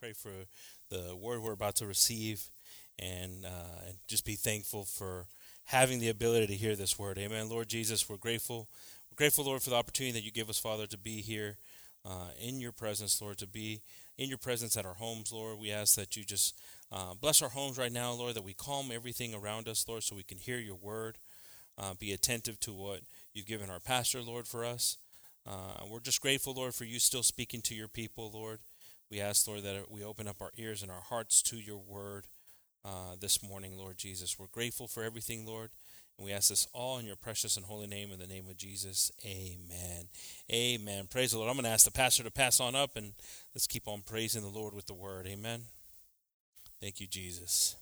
[0.00, 0.30] pray for
[0.88, 2.48] the word we're about to receive
[2.98, 5.26] and, uh, and just be thankful for
[5.64, 7.18] having the ability to hear this word.
[7.18, 7.50] Amen.
[7.50, 8.66] Lord Jesus, we're grateful.
[9.10, 11.58] We're grateful, Lord, for the opportunity that you give us, Father, to be here
[12.06, 13.82] uh, in your presence, Lord, to be
[14.16, 15.58] in your presence at our homes, Lord.
[15.58, 16.58] We ask that you just
[16.90, 20.16] uh, bless our homes right now, Lord, that we calm everything around us, Lord, so
[20.16, 21.18] we can hear your word.
[21.76, 23.00] Uh, be attentive to what
[23.34, 24.96] you've given our pastor, Lord, for us.
[25.46, 28.60] Uh, we're just grateful, Lord, for you still speaking to your people, Lord.
[29.10, 32.28] We ask, Lord, that we open up our ears and our hearts to your word
[32.84, 34.38] uh, this morning, Lord Jesus.
[34.38, 35.70] We're grateful for everything, Lord.
[36.16, 38.56] And we ask this all in your precious and holy name, in the name of
[38.56, 39.10] Jesus.
[39.24, 40.08] Amen.
[40.52, 41.08] Amen.
[41.10, 41.50] Praise the Lord.
[41.50, 43.14] I'm going to ask the pastor to pass on up and
[43.52, 45.26] let's keep on praising the Lord with the word.
[45.26, 45.62] Amen.
[46.80, 47.74] Thank you, Jesus.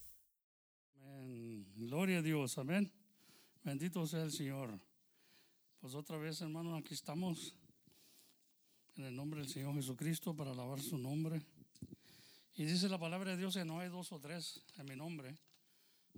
[1.04, 1.64] Amén.
[1.78, 2.56] Gloria a Dios.
[2.56, 2.88] Amén.
[3.66, 4.80] Bendito sea el Señor.
[5.82, 7.52] Pues otra vez, hermano, aquí estamos
[8.98, 11.40] en el nombre del Señor Jesucristo para alabar su nombre.
[12.56, 15.38] Y dice la palabra de Dios que no hay dos o tres en mi nombre.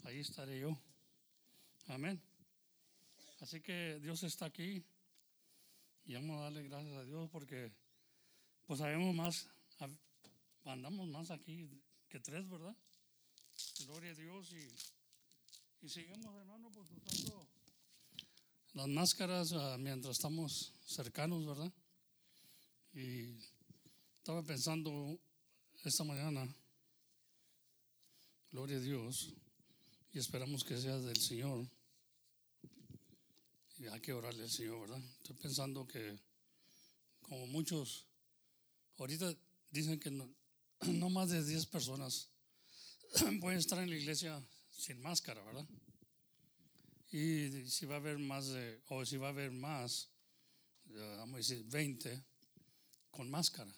[0.05, 0.75] Ahí estaré yo.
[1.89, 2.19] Amén.
[3.41, 4.83] Así que Dios está aquí
[6.07, 7.71] y vamos a darle gracias a Dios porque
[8.67, 9.47] pues sabemos más,
[10.65, 11.69] andamos más aquí
[12.09, 12.75] que tres, ¿verdad?
[13.85, 17.47] Gloria a Dios y, y seguimos, hermano, pues usando
[18.73, 21.71] las máscaras uh, mientras estamos cercanos, ¿verdad?
[22.93, 23.37] Y
[24.19, 25.19] estaba pensando
[25.85, 26.53] esta mañana,
[28.51, 29.33] gloria a Dios,
[30.13, 31.69] y esperamos que sea del Señor.
[33.79, 35.03] Y hay que orarle al Señor, ¿verdad?
[35.23, 36.19] Estoy pensando que
[37.21, 38.09] como muchos,
[38.99, 39.33] ahorita
[39.71, 40.29] dicen que no,
[41.11, 42.29] más de 10 personas
[43.41, 45.67] pueden estar en la iglesia sin máscara, ¿verdad?
[47.13, 50.11] Y si va a haber más de, o si va a haber más,
[50.87, 52.30] vamos a decir 20,
[53.11, 53.75] con máscara.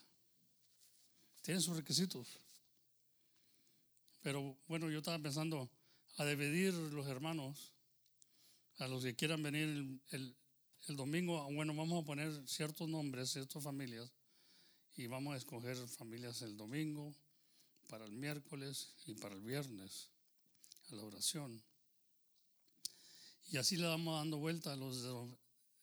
[1.43, 2.39] Tienen sus requisitos.
[4.23, 5.69] Pero bueno, yo estaba pensando
[6.17, 7.73] a dividir los hermanos,
[8.79, 10.37] a los que quieran venir el,
[10.89, 14.13] el, domingo, bueno, vamos a poner ciertos nombres, ciertas familias,
[14.95, 17.15] y vamos a escoger familias el domingo,
[17.89, 20.09] para el miércoles y para el viernes,
[20.91, 21.63] a la oración.
[23.51, 25.37] Y así le vamos dando vuelta a los de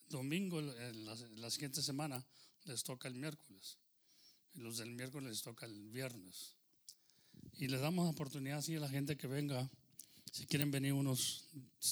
[0.07, 2.25] domingo, la, la siguiente semana
[2.69, 3.77] les toca el miércoles.
[4.53, 6.55] Y los del miércoles les toca el viernes.
[7.53, 9.69] Y les damos oportunidad así a la gente que venga,
[10.31, 11.45] si quieren venir unos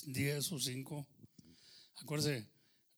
[0.05, 1.07] 10 o 5.
[1.95, 2.47] Acuérdense,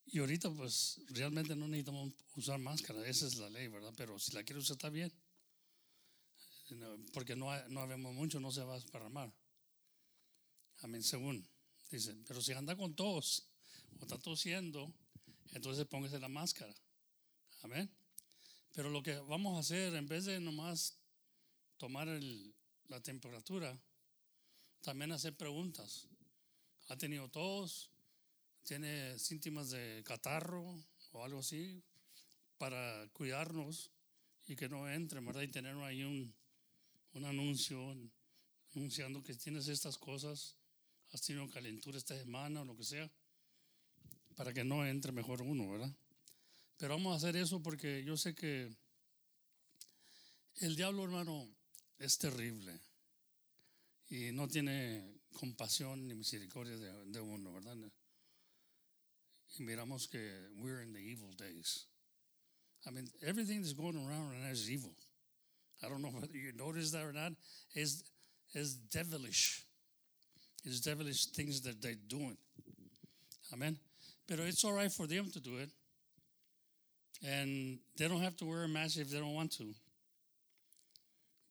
[0.07, 3.93] y ahorita pues realmente no necesitamos usar máscara, esa es la ley, ¿verdad?
[3.95, 5.11] Pero si la quiere usar está bien.
[7.13, 9.33] Porque no, no habemos mucho, no se va a esparramar.
[10.81, 11.47] Amén, según
[11.89, 12.23] dicen.
[12.27, 13.47] Pero si anda con tos
[13.99, 14.93] o está tosiendo,
[15.53, 16.73] entonces póngase la máscara.
[17.61, 17.89] Amén.
[18.73, 20.97] Pero lo que vamos a hacer, en vez de nomás
[21.77, 22.53] tomar el,
[22.87, 23.77] la temperatura,
[24.81, 26.07] también hacer preguntas.
[26.87, 27.91] ¿Ha tenido tos?
[28.63, 31.83] ¿Tiene síntomas de catarro o algo así?
[32.57, 33.91] Para cuidarnos
[34.47, 35.41] y que no entre, ¿verdad?
[35.41, 36.33] Y tener ahí un,
[37.13, 37.95] un anuncio
[38.75, 40.55] anunciando que tienes estas cosas,
[41.11, 43.09] has tenido calentura esta semana o lo que sea,
[44.35, 45.93] para que no entre mejor uno, ¿verdad?
[46.79, 48.73] Pero vamos a hacer eso porque yo sé que
[50.61, 51.45] el diablo, hermano,
[51.97, 52.79] es terrible
[54.09, 57.75] y no tiene compasión ni misericordia de, de uno, ¿verdad?
[59.57, 60.19] Y miramos que
[60.55, 61.85] we're in the evil days.
[62.87, 64.95] I mean, everything that's going around right now is evil.
[65.83, 67.33] I don't know whether you notice that or not.
[67.75, 68.05] Is
[68.53, 69.65] is devilish.
[70.63, 72.37] It's devilish things that they're doing.
[73.51, 73.77] Amen.
[74.27, 75.69] But it's all right for them to do it.
[77.25, 79.73] And they don't have to wear a mask if they don't want to.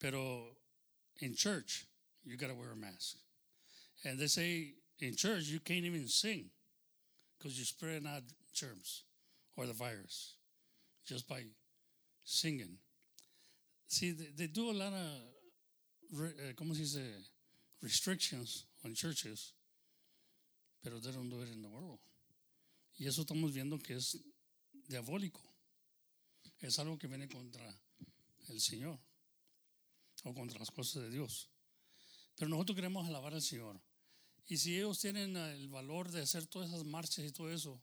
[0.00, 0.44] Pero
[1.20, 1.86] in church,
[2.24, 3.16] you got to wear a mask.
[4.04, 6.46] And they say in church, you can't even sing
[7.36, 8.22] because you're spreading out
[8.54, 9.04] germs
[9.56, 10.34] or the virus
[11.06, 11.42] just by
[12.24, 12.76] singing.
[13.88, 17.00] See, they, they do a lot of, uh, ¿cómo se dice?
[17.82, 19.52] Restrictions on churches,
[20.82, 22.00] pero they don't do it in the world.
[22.98, 24.16] Y eso estamos viendo que es
[24.90, 25.47] diabólico.
[26.60, 27.78] Es algo que viene contra
[28.48, 28.98] el Señor
[30.24, 31.48] o contra las cosas de Dios.
[32.36, 33.80] Pero nosotros queremos alabar al Señor.
[34.46, 37.80] Y si ellos tienen el valor de hacer todas esas marchas y todo eso,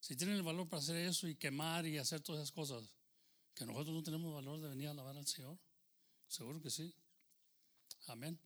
[0.00, 2.90] si tienen el valor para hacer eso y quemar y hacer todas esas cosas,
[3.54, 5.58] que nosotros no tenemos valor de venir a alabar al Señor,
[6.28, 6.94] seguro que sí.
[8.06, 8.38] Amén.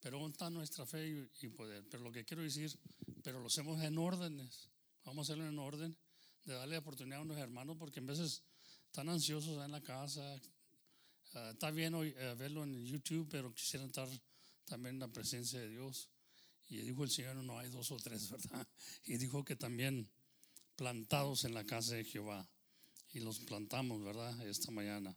[0.00, 1.88] Pero ¿dónde está nuestra fe y, poder?
[1.88, 2.78] Pero lo que quiero decir,
[3.22, 4.68] pero lo hacemos en órdenes.
[5.04, 5.96] Vamos a hacerlo en orden
[6.44, 8.42] de darle oportunidad a unos hermanos porque en veces
[8.86, 10.40] están ansiosos en la casa,
[11.36, 14.08] Ah, está bien hoy, eh, verlo en YouTube, pero quisiera estar
[14.64, 16.08] también en la presencia de Dios.
[16.68, 18.66] Y dijo el Señor, no hay dos o tres, ¿verdad?
[19.04, 20.08] Y dijo que también
[20.76, 22.48] plantados en la casa de Jehová.
[23.12, 24.46] Y los plantamos, ¿verdad?
[24.46, 25.16] Esta mañana.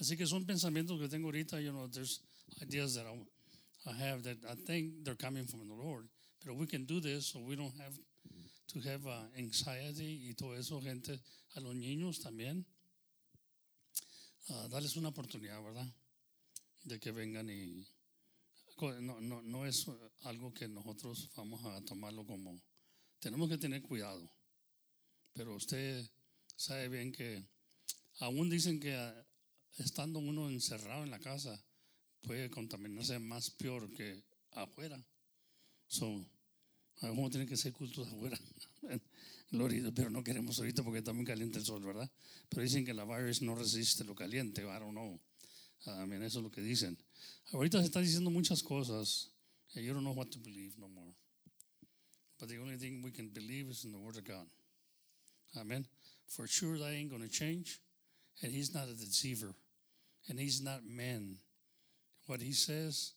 [0.00, 2.22] Así que son pensamientos que tengo ahorita, you know, there's
[2.62, 6.08] ideas that I, I have that I think they're coming from the Lord.
[6.44, 7.98] But we can do this so we don't have
[8.68, 11.18] to have uh, anxiety y todo eso, gente,
[11.54, 12.66] a los niños también.
[14.48, 15.86] Uh, darles una oportunidad, ¿verdad?
[16.84, 17.86] De que vengan y
[19.00, 19.86] no, no, no es
[20.22, 22.62] algo que nosotros vamos a tomarlo como
[23.18, 24.30] tenemos que tener cuidado.
[25.32, 26.08] Pero usted
[26.56, 27.44] sabe bien que
[28.20, 31.62] aún dicen que uh, estando uno encerrado en la casa
[32.20, 34.22] puede contaminarse más peor que
[34.52, 35.02] afuera.
[35.86, 36.26] So,
[37.02, 38.38] vamos a tener que ser cultos afuera.
[39.50, 42.10] Gloria, pero no queremos ahorita porque está muy caliente el sol, ¿verdad?
[42.48, 44.62] Pero dicen que la virus no resiste lo caliente.
[44.62, 45.18] I don't know.
[45.86, 46.98] Amén, eso es lo que dicen.
[47.52, 49.30] Ahorita se están diciendo muchas cosas.
[49.74, 51.14] You don't know what to believe no more.
[52.38, 54.46] But the only thing we can believe is in the Word of God.
[55.56, 55.86] Amen.
[56.26, 57.80] For sure, that ain't going to change.
[58.42, 59.54] And He's not a deceiver.
[60.28, 61.36] And He's not man.
[62.26, 63.12] What He says,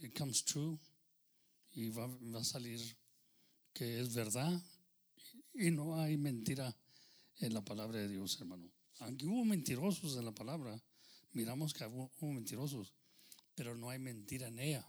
[0.00, 0.78] it comes true.
[1.76, 2.80] Y va, a salir
[3.72, 4.60] que es verdad.
[5.54, 6.74] Y no hay mentira
[7.38, 8.68] en la palabra de Dios, hermano.
[8.98, 10.82] Aunque hubo mentirosos en la palabra,
[11.32, 12.92] miramos que hubo, hubo mentirosos,
[13.54, 14.86] pero no hay mentira en ella.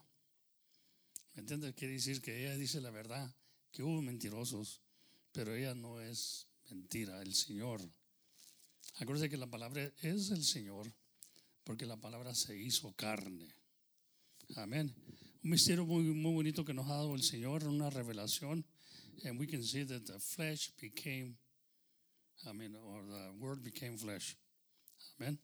[1.33, 1.75] ¿Me entiendes?
[1.75, 3.31] Quiere decir que ella dice la verdad,
[3.71, 4.81] que hubo mentirosos,
[5.31, 7.79] pero ella no es mentira, el Señor.
[8.95, 10.91] Acuérdense que la palabra es el Señor,
[11.63, 13.53] porque la palabra se hizo carne.
[14.55, 14.95] Amén.
[15.47, 18.65] Un misterio muy, muy bonito que nos ha dado el Señor, una revelación.
[19.23, 21.37] And we can see that the flesh became,
[22.45, 24.35] I mean, or the word became flesh.
[25.17, 25.39] Amen.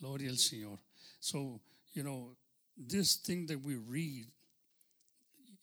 [0.00, 0.78] Gloria al Señor.
[1.20, 1.60] So,
[1.92, 2.38] you know,
[2.74, 4.28] this thing that we read,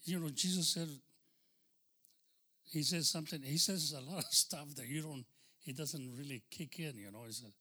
[0.03, 0.89] you know, Jesus said,
[2.65, 5.25] he says something, he says a lot of stuff that you don't,
[5.57, 7.23] he doesn't really kick in, you know.
[7.25, 7.53] He said,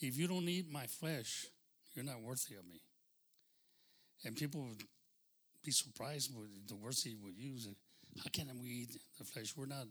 [0.00, 1.48] if you don't eat my flesh,
[1.94, 2.80] you're not worthy of me.
[4.24, 4.82] And people would
[5.64, 7.68] be surprised with the words he would use.
[8.18, 9.54] How can we eat the flesh?
[9.56, 9.86] We're not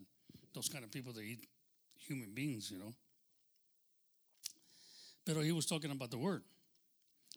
[0.54, 1.48] those kind of people that eat
[1.98, 2.94] human beings, you know.
[5.26, 6.44] But he was talking about the word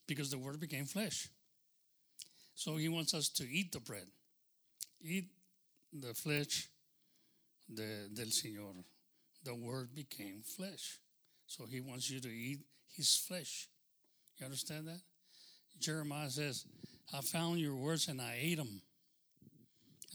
[0.07, 1.29] because the word became flesh.
[2.55, 4.07] So he wants us to eat the bread,
[5.03, 5.27] eat
[5.93, 6.69] the flesh
[7.73, 8.85] de, del Señor.
[9.45, 10.99] The word became flesh.
[11.47, 12.61] So he wants you to eat
[12.97, 13.69] his flesh.
[14.39, 15.01] You understand that?
[15.79, 16.65] Jeremiah says,
[17.13, 18.81] I found your words and I ate them.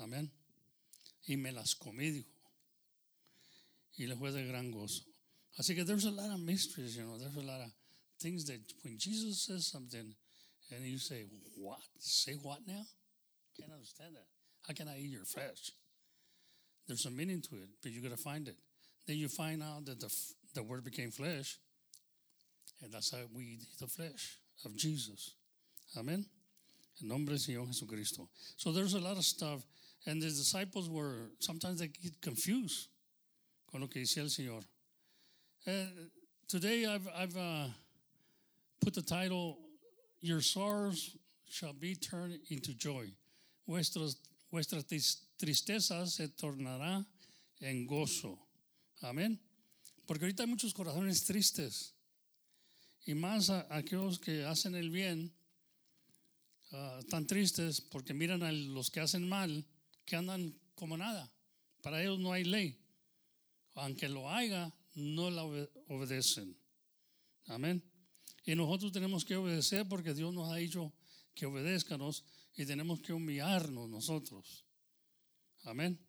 [0.02, 0.30] Amen.
[1.28, 2.26] Y me las comí, dijo.
[4.00, 5.02] Y le fue de gran gozo.
[5.60, 7.18] Así que there's a lot of mysteries, you know.
[7.18, 7.72] There's a lot of
[8.20, 10.14] things that when Jesus says something
[10.72, 11.26] and you say,
[11.58, 11.80] What?
[12.00, 12.86] Say what now?
[13.60, 14.26] Can't understand that.
[14.68, 15.72] How can I eat your flesh?
[16.88, 18.56] There's a meaning to it, but you got to find it.
[19.08, 20.14] Then you find out that the,
[20.54, 21.58] the word became flesh,
[22.82, 25.34] and that's how we eat the flesh of Jesus.
[25.98, 26.26] Amen.
[27.02, 28.28] En nombre del Señor Jesucristo.
[28.56, 29.66] So there's a lot of stuff,
[30.06, 32.90] and the disciples were sometimes they get confused
[33.72, 34.64] con lo que decía el Señor.
[35.66, 35.86] Uh,
[36.48, 37.68] today I've, I've uh,
[38.80, 39.58] put the title,
[40.22, 41.18] Your Sorrows
[41.50, 43.12] Shall Be Turned into Joy.
[43.68, 44.16] Vuestros,
[44.52, 47.06] vuestra tristeza se tornará
[47.62, 48.40] en gozo.
[49.04, 49.38] Amén.
[50.08, 51.94] Porque ahorita hay muchos corazones tristes.
[53.06, 55.32] Y más a, a aquellos que hacen el bien,
[56.72, 59.66] uh, tan tristes porque miran a los que hacen mal,
[60.06, 61.32] que andan como nada.
[61.82, 62.80] Para ellos no hay ley.
[63.76, 66.58] Aunque lo haya, no la obedecen.
[67.46, 67.84] Amén.
[68.44, 70.94] Y nosotros tenemos que obedecer porque Dios nos ha dicho
[71.34, 72.24] que obedezcanos
[72.56, 74.66] y tenemos que humillarnos nosotros.
[75.64, 76.00] Amén.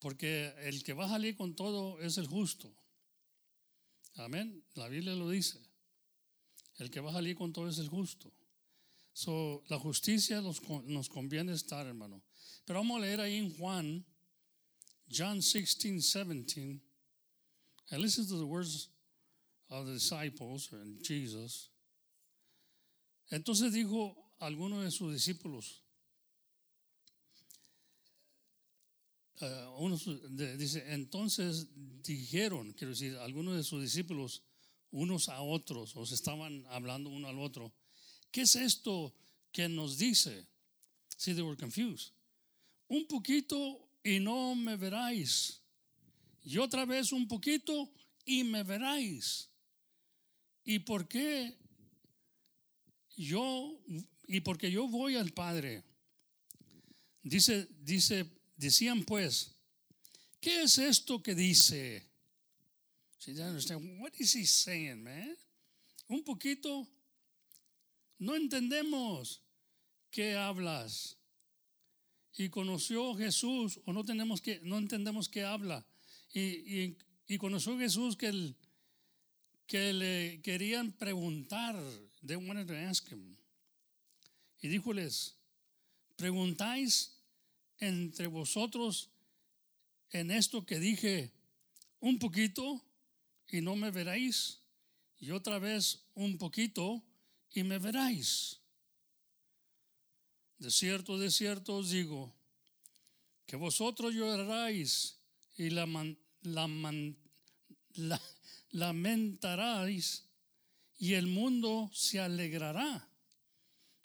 [0.00, 2.74] Porque el que va a salir con todo es el justo.
[4.14, 4.64] Amén.
[4.74, 5.60] La Biblia lo dice.
[6.76, 8.32] El que va a salir con todo es el justo.
[9.18, 12.22] So, la justicia nos, nos conviene estar, hermano.
[12.64, 14.06] Pero vamos a leer ahí en Juan,
[15.10, 16.80] John 16, 17.
[17.90, 18.90] And listen to the words
[19.70, 21.68] of the disciples and Jesus.
[23.32, 25.82] Entonces dijo a alguno de sus discípulos,
[29.40, 31.66] uh, unos, de, dice, entonces
[32.04, 34.44] dijeron, quiero decir, algunos de sus discípulos,
[34.92, 37.74] unos a otros, o se estaban hablando uno al otro,
[38.30, 39.14] ¿qué es esto
[39.52, 40.46] que nos dice?
[41.16, 42.12] See, they were confused.
[42.88, 45.60] Un poquito y no me veráis.
[46.44, 47.92] Y otra vez un poquito
[48.24, 49.48] y me veráis.
[50.64, 51.56] ¿Y por qué
[53.16, 53.80] yo,
[54.26, 55.82] y porque yo voy al Padre?
[57.22, 59.50] Dice, dice, decían pues,
[60.40, 62.02] ¿qué es esto que dice?
[63.18, 64.00] See, you understand?
[64.00, 65.36] What is he saying, man?
[66.06, 66.88] Un poquito,
[68.18, 69.42] no entendemos
[70.10, 71.16] qué hablas.
[72.36, 75.84] Y conoció Jesús, o no, tenemos que, no entendemos qué habla.
[76.32, 78.56] Y, y, y conoció Jesús que, el,
[79.66, 81.76] que le querían preguntar.
[82.24, 83.36] They wanted to ask him.
[84.60, 85.36] Y díjoles,
[86.16, 87.12] preguntáis
[87.78, 89.10] entre vosotros
[90.10, 91.32] en esto que dije
[92.00, 92.82] un poquito
[93.50, 94.60] y no me veréis,
[95.18, 97.02] y otra vez un poquito
[97.52, 98.60] y me veréis.
[100.58, 102.34] De cierto, de cierto os digo,
[103.46, 105.18] que vosotros lloraréis
[105.56, 105.70] y
[108.72, 110.24] lamentaréis
[110.98, 113.08] y el mundo se alegrará.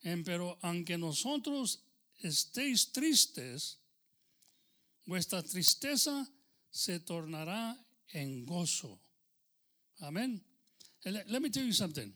[0.02, 1.84] Pero aunque nosotros
[2.20, 3.80] estéis tristes,
[5.06, 6.30] vuestra tristeza
[6.70, 7.78] se tornará
[8.10, 9.02] en gozo.
[10.00, 10.44] Amen.
[11.04, 12.14] Let, let me tell you something.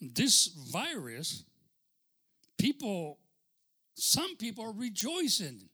[0.00, 1.44] This virus,
[2.58, 3.18] people,
[3.94, 5.68] some people are rejoicing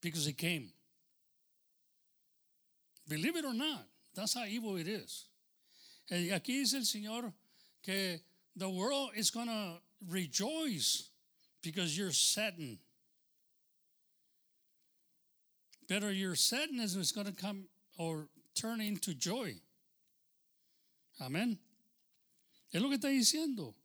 [0.00, 0.70] because it came.
[3.08, 5.26] Believe it or not, that's how evil it is.
[6.10, 7.32] Y aquí dice el Señor
[7.82, 8.20] que
[8.56, 11.08] the world is going to rejoice
[11.62, 12.78] because you're saddened.
[15.88, 17.64] Better your sadness is going to come
[17.98, 19.54] or turn into joy.
[21.20, 21.58] Amén.
[22.72, 23.76] Es lo que está diciendo.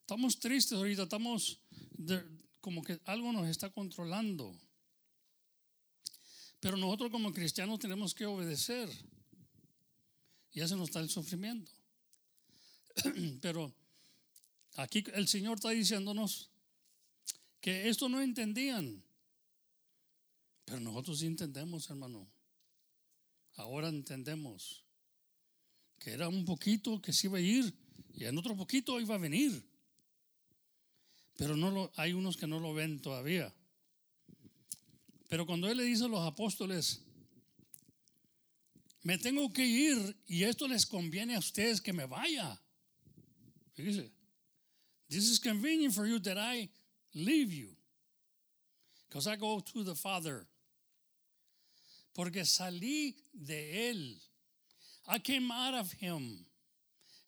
[0.00, 1.60] Estamos tristes ahorita, estamos
[2.60, 4.54] como que algo nos está controlando.
[6.58, 8.88] Pero nosotros como cristianos tenemos que obedecer.
[10.52, 11.72] Y ese no está el sufrimiento.
[13.40, 13.72] Pero
[14.74, 16.50] aquí el Señor está diciéndonos
[17.60, 19.02] que esto no entendían.
[20.64, 22.28] Pero nosotros sí entendemos, hermano.
[23.54, 24.84] Ahora entendemos
[25.98, 27.81] que era un poquito que se iba a ir
[28.14, 29.62] y en otro poquito iba a venir.
[31.36, 33.52] Pero no lo, hay unos que no lo ven todavía.
[35.28, 37.00] Pero cuando Él le dice a los apóstoles,
[39.02, 42.60] me tengo que ir y esto les conviene a ustedes que me vaya.
[43.74, 44.12] Fíjese,
[45.08, 46.68] this is convenient for you that I
[47.14, 47.74] leave you.
[49.08, 50.46] Because I go to the Father.
[52.14, 54.20] Porque salí de Él.
[55.08, 56.44] I came out of him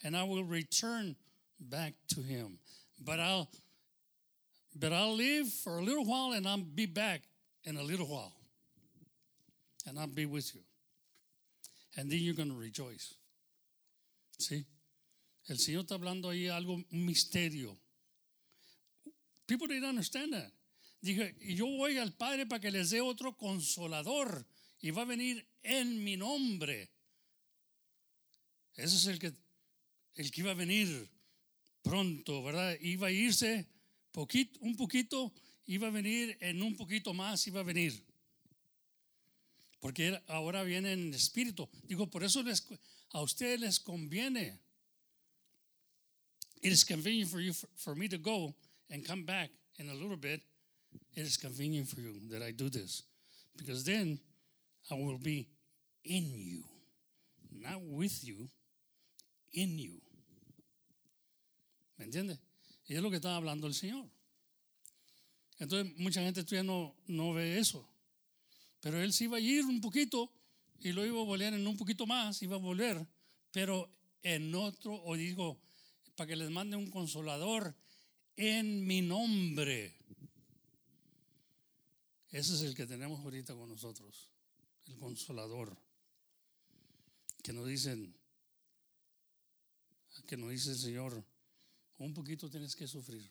[0.05, 1.17] and I will return
[1.59, 2.59] back to him.
[3.03, 3.49] But I'll
[4.77, 7.23] but I'll live for a little while and I'll be back
[7.65, 8.33] in a little while.
[9.87, 10.63] And I'll be with you.
[11.97, 13.15] And then you're going to rejoice.
[14.39, 14.65] See?
[15.49, 17.77] El Señor está hablando ahí algo, un misterio.
[19.47, 20.51] People didn't understand that.
[21.05, 24.45] Dije, yo voy al Padre para que les dé otro consolador
[24.81, 26.89] y va a venir en mi nombre.
[28.75, 29.33] Ese es el que,
[30.15, 31.09] el que iba a venir
[31.83, 32.77] pronto, ¿verdad?
[32.81, 33.67] Iba a irse
[34.13, 35.33] poquito, un poquito,
[35.67, 37.93] iba a venir en un poquito más, iba a venir.
[39.81, 41.69] Porque ahora viene en espíritu.
[41.83, 42.67] Digo, por eso les,
[43.11, 44.59] a ustedes les conviene.
[46.63, 48.55] It is convenient for you, for, for me to go
[48.89, 50.41] and come back in a little bit.
[51.15, 53.03] It is convenient for you that I do this.
[53.57, 54.19] Because then
[54.91, 55.49] I will be
[56.05, 56.65] in you,
[57.53, 58.49] not with you,
[59.55, 60.01] in you.
[61.97, 62.39] ¿Me entiende?
[62.87, 64.09] Y es lo que estaba hablando el Señor.
[65.59, 67.89] Entonces, mucha gente todavía no, no ve eso.
[68.81, 70.31] Pero él se iba a ir un poquito
[70.81, 73.07] y lo iba a volver en un poquito más, iba a volver,
[73.51, 73.91] pero
[74.23, 75.59] en otro, o digo,
[76.17, 77.75] para que les mande un consolador
[78.37, 79.97] en mi nombre.
[82.31, 84.29] Ese es el que tenemos ahorita con nosotros,
[84.87, 85.77] el consolador.
[87.43, 88.17] Que nos dicen,
[90.27, 91.25] que nos dice el Señor,
[91.99, 93.31] un poquito tienes que sufrir,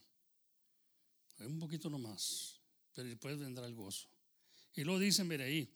[1.40, 2.62] un poquito nomás,
[2.94, 4.08] pero después vendrá el gozo.
[4.76, 5.74] Y lo dice, mire ahí,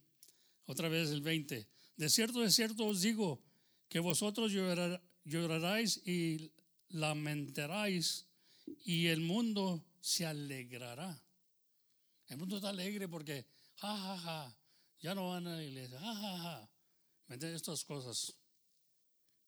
[0.65, 3.41] otra vez el 20, de cierto, de cierto os digo
[3.89, 6.51] que vosotros lloraréis y
[6.89, 8.25] lamentaréis
[8.83, 11.21] y el mundo se alegrará.
[12.27, 13.45] El mundo está alegre porque,
[13.75, 14.57] ja, ja, ja,
[14.99, 16.69] ya no van a la iglesia, ja, ja, ja.
[17.29, 18.33] Estas cosas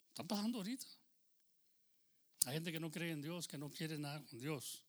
[0.10, 0.86] están pasando ahorita.
[2.46, 4.82] Hay gente que no cree en Dios, que no quiere nada con Dios.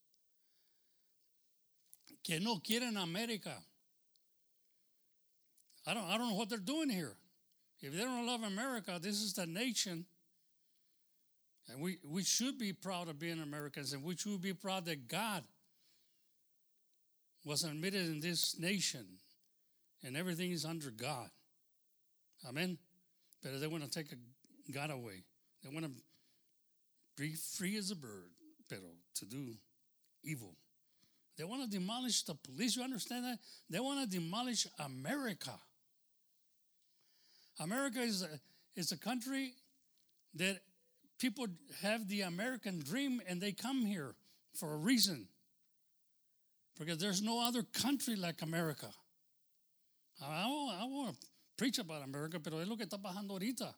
[2.22, 3.56] Que no quieren América.
[5.86, 7.16] I don't, I don't know what they're doing here.
[7.80, 10.04] If they don't love America, this is the nation.
[11.68, 15.08] And we, we should be proud of being Americans, and we should be proud that
[15.08, 15.44] God
[17.44, 19.06] was admitted in this nation,
[20.04, 21.30] and everything is under God.
[22.46, 22.78] Amen.
[23.42, 24.08] But they want to take
[24.72, 25.24] God away.
[25.62, 25.92] They want to
[27.20, 28.30] be free as a bird,
[28.68, 28.80] pero
[29.16, 29.54] to do
[30.24, 30.56] evil.
[31.36, 32.76] They want to demolish the police.
[32.76, 33.38] You understand that?
[33.68, 35.52] They want to demolish America.
[37.58, 38.40] America is a,
[38.74, 39.52] is a country
[40.34, 40.60] that
[41.18, 41.46] people
[41.82, 44.14] have the American dream and they come here
[44.54, 45.28] for a reason.
[46.78, 48.88] Because there's no other country like America.
[50.22, 51.26] I, I want to
[51.58, 53.74] preach about America, pero es lo que está pasando ahorita.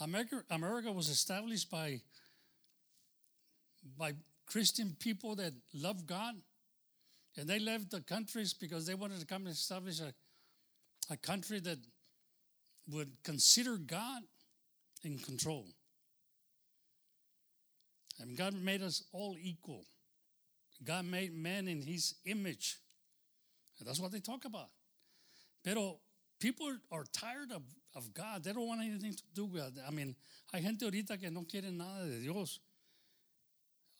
[0.00, 2.00] America, America was established by,
[3.98, 4.12] by
[4.46, 6.34] Christian people that love God.
[7.36, 10.12] And they left the countries because they wanted to come and establish a,
[11.12, 11.78] a country that
[12.88, 14.22] would consider God
[15.02, 15.66] in control.
[18.20, 19.84] And God made us all equal.
[20.84, 22.76] God made man in his image.
[23.78, 24.68] And that's what they talk about.
[25.64, 25.98] Pero
[26.40, 27.62] people are tired of,
[27.94, 28.44] of God.
[28.44, 29.82] They don't want anything to do with it.
[29.86, 30.14] I mean,
[30.52, 32.60] hay gente ahorita que no quiere nada de Dios.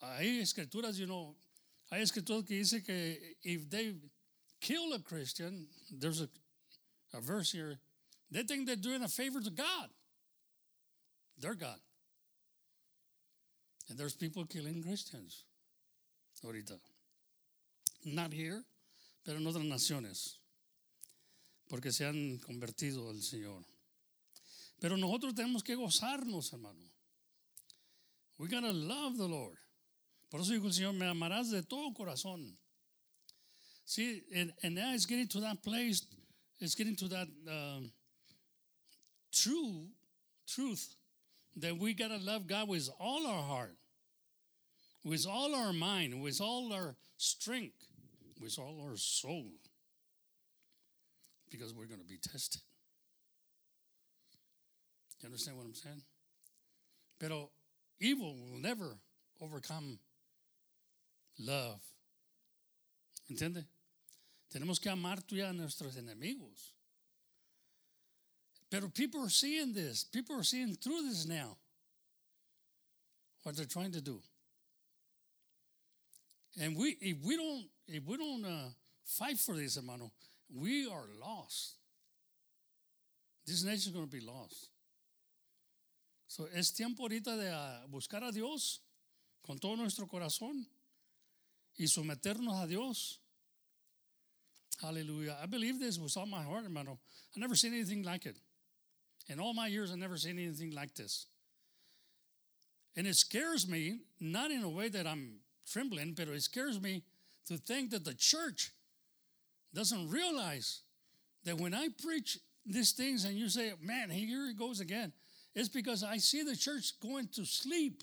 [0.02, 1.34] Hay escrituras, you know,
[1.90, 3.94] hay escrituras que dice que if they
[4.60, 6.28] kill a Christian, there's a,
[7.14, 7.78] a verse here,
[8.30, 9.88] they think they're doing a favor to God.
[11.38, 11.78] They're God.
[13.88, 15.44] And there's people killing Christians
[16.44, 16.78] ahorita.
[18.06, 18.62] Not here,
[19.24, 20.36] pero en otras naciones.
[21.68, 23.62] Porque se han convertido al Señor.
[24.80, 26.90] Pero nosotros tenemos que gozarnos, hermano.
[28.38, 29.58] We gotta love the Lord.
[30.30, 32.56] Por eso dijo el Señor, me amarás de todo corazón.
[33.84, 36.06] See, and, and now it's getting to that place,
[36.58, 37.92] it's getting to that um,
[39.32, 39.88] true
[40.46, 40.96] truth
[41.56, 43.76] that we got to love God with all our heart,
[45.04, 47.86] with all our mind, with all our strength,
[48.40, 49.52] with all our soul,
[51.50, 52.62] because we're to be tested.
[55.24, 56.02] You understand what I'm saying?
[57.18, 57.48] Pero
[57.98, 58.98] evil will never
[59.40, 59.98] overcome
[61.38, 61.80] love.
[63.32, 63.64] ¿Entiende?
[64.54, 66.74] Tenemos que amar a nuestros enemigos.
[68.70, 70.04] Pero people are seeing this.
[70.04, 71.56] People are seeing through this now.
[73.44, 74.20] What they're trying to do.
[76.60, 78.68] And we, if we don't, if we don't uh,
[79.06, 80.12] fight for this, hermano,
[80.54, 81.76] we are lost.
[83.46, 84.68] This nation is going to be lost.
[86.26, 88.80] So es tiempo ahorita de uh, buscar a Dios
[89.42, 90.66] con todo nuestro corazón
[91.78, 93.20] y someternos a Dios.
[94.80, 95.38] Hallelujah.
[95.42, 96.98] I believe this with all my heart, hermano.
[97.36, 98.36] I never seen anything like it.
[99.28, 101.26] In all my years, I've never seen anything like this.
[102.96, 107.02] And it scares me, not in a way that I'm trembling, but it scares me
[107.46, 108.72] to think that the church
[109.72, 110.82] doesn't realize
[111.44, 115.12] that when I preach these things and you say, man, here he goes again,
[115.54, 118.02] it's because I see the church going to sleep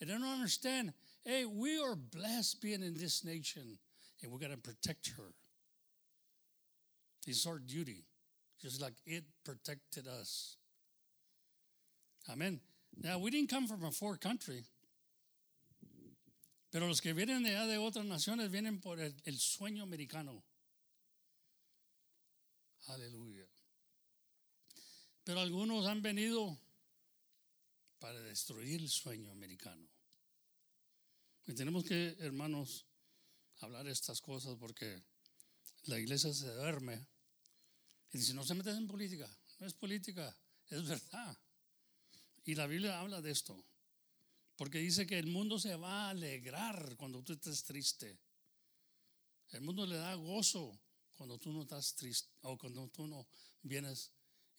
[0.00, 0.92] and they don't understand,
[1.24, 3.78] hey, we are blessed being in this nation
[4.22, 5.32] and we got to protect her.
[7.26, 8.04] It's our duty
[8.62, 10.56] just like it protected us.
[12.30, 12.60] Amen.
[13.02, 14.64] Now, we didn't come from a foreign country,
[16.70, 20.42] pero los que vienen de de otras naciones vienen por el, el sueño americano.
[22.88, 23.46] Aleluya.
[25.24, 26.58] Pero algunos han venido
[28.02, 29.88] para destruir el sueño americano.
[31.46, 32.84] Y tenemos que, hermanos,
[33.60, 35.04] hablar estas cosas porque
[35.84, 37.06] la iglesia se duerme
[38.10, 40.36] y dice, no se metes en política, no es política,
[40.70, 41.38] es verdad.
[42.44, 43.64] Y la Biblia habla de esto,
[44.56, 48.18] porque dice que el mundo se va a alegrar cuando tú estés triste.
[49.50, 50.76] El mundo le da gozo
[51.14, 53.28] cuando tú no estás triste o cuando tú no
[53.62, 54.10] vienes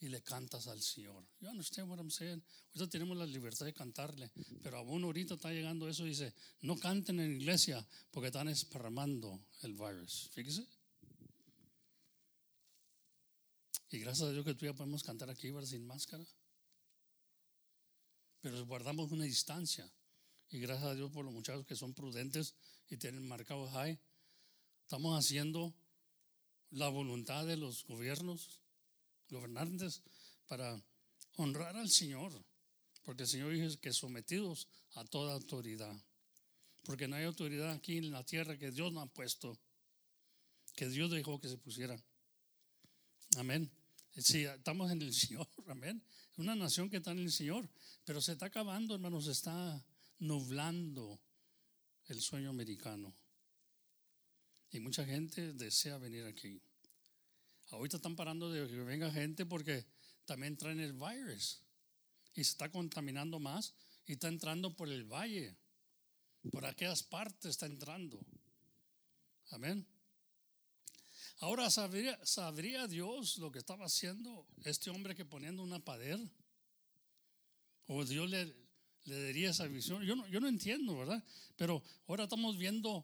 [0.04, 1.26] y le cantas al Señor.
[1.40, 2.44] You understand what I'm saying?
[2.76, 4.30] Ahorita tenemos la libertad de cantarle,
[4.62, 9.40] pero aún ahorita está llegando eso y dice, no canten en iglesia porque están esparramando
[9.62, 10.30] el virus.
[10.34, 10.68] Fíjese.
[13.92, 15.70] Y gracias a Dios que tú ya podemos cantar aquí ¿verdad?
[15.70, 16.26] sin máscara.
[18.42, 19.90] Pero guardamos una distancia.
[20.50, 22.56] Y gracias a Dios por los muchachos que son prudentes
[22.90, 23.98] y tienen marcados high.
[24.82, 25.74] Estamos haciendo
[26.72, 28.60] la voluntad de los gobiernos,
[29.34, 30.02] gobernantes,
[30.48, 30.82] para
[31.38, 32.32] honrar al Señor.
[33.04, 35.96] Porque el Señor dice que sometidos a toda autoridad.
[36.84, 39.58] Porque no hay autoridad aquí en la tierra que Dios no ha puesto,
[40.76, 41.98] que Dios dejó que se pusiera.
[43.38, 43.72] Amén.
[44.18, 46.04] Sí, estamos en el Señor, amén.
[46.38, 47.70] Una nación que está en el Señor,
[48.06, 49.84] pero se está acabando, hermanos, se está
[50.20, 51.20] nublando
[52.08, 53.16] el sueño americano.
[54.72, 56.62] Y mucha gente desea venir aquí.
[57.74, 59.84] Ahorita están parando de que venga gente porque
[60.26, 61.60] también traen el virus
[62.36, 63.74] y se está contaminando más
[64.06, 65.58] y está entrando por el valle.
[66.52, 68.24] Por aquellas partes está entrando.
[69.50, 69.88] Amén.
[71.40, 76.20] Ahora, ¿sabría, ¿sabría Dios lo que estaba haciendo este hombre que poniendo una pader?
[77.88, 78.54] ¿O Dios le,
[79.06, 80.04] le daría esa visión?
[80.04, 81.24] Yo no, yo no entiendo, ¿verdad?
[81.56, 83.04] Pero ahora estamos viendo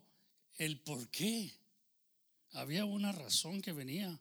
[0.58, 1.52] el por qué.
[2.52, 4.20] Había una razón que venía,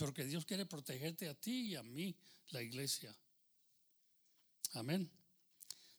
[0.00, 2.16] porque Dios quiere protegerte a ti y a mí,
[2.50, 3.14] la iglesia.
[4.72, 5.10] Amén.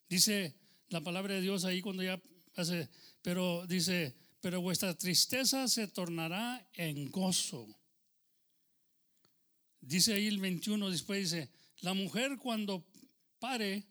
[0.08, 0.54] Dice
[0.88, 2.20] la palabra de Dios ahí cuando ya
[2.56, 2.88] hace,
[3.22, 7.66] pero dice, pero vuestra tristeza se tornará en gozo.
[9.80, 11.48] Dice ahí el 21, después dice,
[11.80, 12.84] la mujer cuando
[13.38, 13.86] pare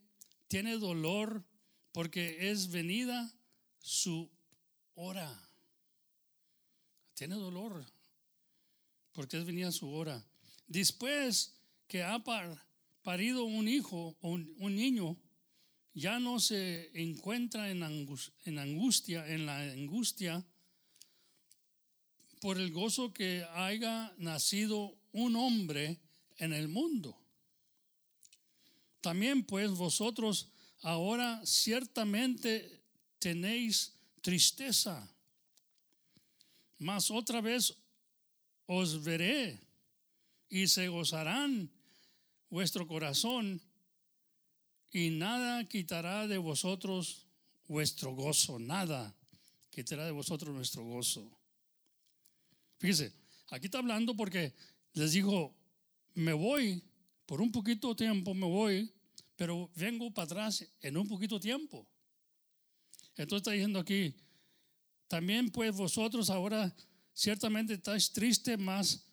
[0.48, 1.44] tiene dolor
[1.94, 3.34] porque es venida
[3.80, 4.30] su
[4.96, 5.50] hora.
[7.14, 7.86] Tiene dolor
[9.14, 10.24] porque es venida su hora.
[10.68, 11.54] Después
[11.88, 12.24] que ha
[13.04, 15.18] parido un hijo o un, niño,
[15.94, 20.46] ya no se encuentra en angustia, en la angustia
[22.40, 26.00] por el gozo que haya nacido un hombre
[26.38, 27.18] en el mundo.
[29.02, 30.50] También pues vosotros
[30.82, 32.82] ahora ciertamente
[33.20, 35.08] tenéis tristeza,
[36.80, 37.76] mas otra vez
[38.66, 39.60] os veré
[40.50, 41.70] y se gozarán
[42.50, 43.62] vuestro corazón
[44.92, 47.26] y nada quitará de vosotros
[47.68, 49.16] vuestro gozo, nada
[49.70, 51.32] quitará de vosotros nuestro gozo.
[52.78, 53.14] Fíjese,
[53.50, 54.54] aquí está hablando porque
[54.94, 55.56] les dijo,
[56.14, 56.84] me voy,
[57.26, 58.92] por un poquito tiempo me voy,
[59.38, 61.88] pero vengo para atrás en un poquito tiempo.
[63.16, 64.14] Entonces está diciendo aquí,
[65.08, 66.76] también pues vosotros ahora
[67.22, 69.06] ciertamente estáis tristes, mas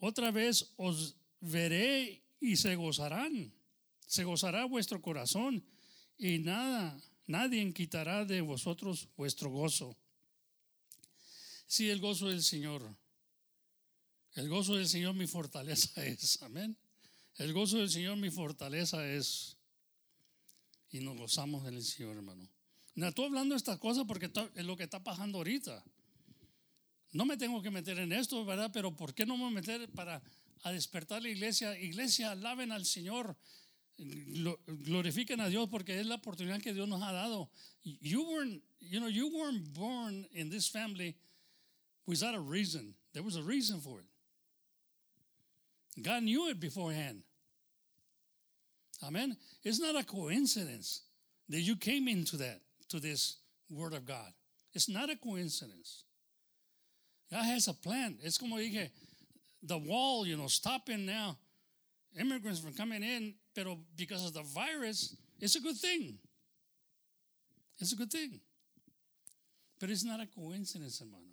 [0.00, 3.54] otra vez os veré y se gozarán.
[4.04, 5.64] Se gozará vuestro corazón
[6.18, 9.96] y nada, nadie quitará de vosotros vuestro gozo.
[11.66, 12.82] Si el gozo del Señor,
[14.34, 16.76] el gozo del Señor mi fortaleza es, amén.
[17.36, 19.56] El gozo del Señor mi fortaleza es.
[20.90, 22.46] Y nos gozamos en el Señor, hermano.
[22.96, 25.82] No estoy hablando de estas cosas porque es lo que está pasando ahorita.
[27.12, 28.70] No me tengo que meter en esto, ¿verdad?
[28.72, 30.22] Pero ¿por qué no me meter para
[30.62, 31.78] a despertar la iglesia.
[31.78, 33.36] Iglesia, alaben al Señor.
[33.96, 37.50] Glorifiquen a Dios porque es la oportunidad que Dios nos ha dado.
[37.82, 41.16] You weren't, you know, you weren't born in this family
[42.06, 42.94] without a reason.
[43.12, 44.06] There was a reason for it.
[46.02, 47.22] God knew it beforehand.
[49.02, 49.36] Amen.
[49.62, 51.02] It's not a coincidence
[51.48, 53.36] that you came into that, to this
[53.68, 54.32] word of God.
[54.72, 56.04] It's not a coincidence.
[57.32, 58.18] God has a plan.
[58.22, 58.90] Es como dije,
[59.62, 61.38] the wall, you know, stopping now
[62.20, 66.18] immigrants from coming in, pero because of the virus, it's a good thing.
[67.78, 68.38] It's a good thing.
[69.80, 71.24] But it's not a coincidence, hermano.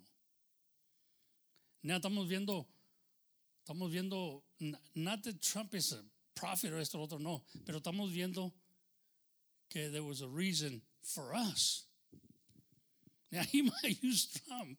[1.82, 2.64] Now estamos viendo,
[3.68, 4.40] estamos viendo,
[4.94, 6.02] not that Trump is a
[6.38, 8.52] prophet or esto otro, no, pero estamos viendo
[9.68, 11.84] que there was a reason for us.
[13.30, 14.78] Now he might use Trump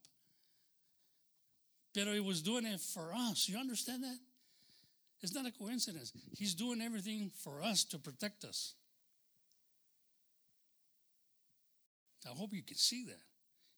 [1.94, 3.50] Pero he was doing it for us.
[3.50, 4.18] You understand that?
[5.22, 6.14] It's not a coincidence.
[6.36, 8.74] He's doing everything for us to protect us.
[12.26, 13.22] I hope you can see that.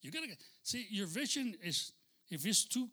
[0.01, 0.27] You gotta
[0.63, 1.91] see your vision is
[2.29, 2.89] if it's too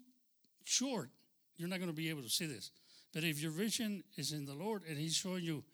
[0.64, 1.10] short,
[1.56, 2.70] you're not to be able to see this.
[3.12, 5.64] But if your vision is in the Lord and He's showing you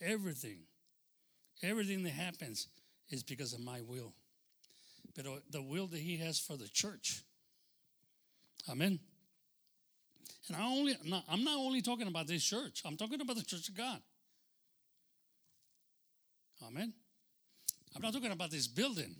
[0.00, 0.60] everything,
[1.62, 2.68] everything that happens
[3.10, 4.12] is because of my will.
[5.16, 7.22] But uh, the will that He has for the church
[8.70, 8.98] Amen.
[10.48, 10.96] And I only,
[11.28, 14.00] I'm not only talking about this church, I'm talking about the church of God.
[16.66, 16.92] Amen.
[17.94, 19.14] I'm not talking about this building.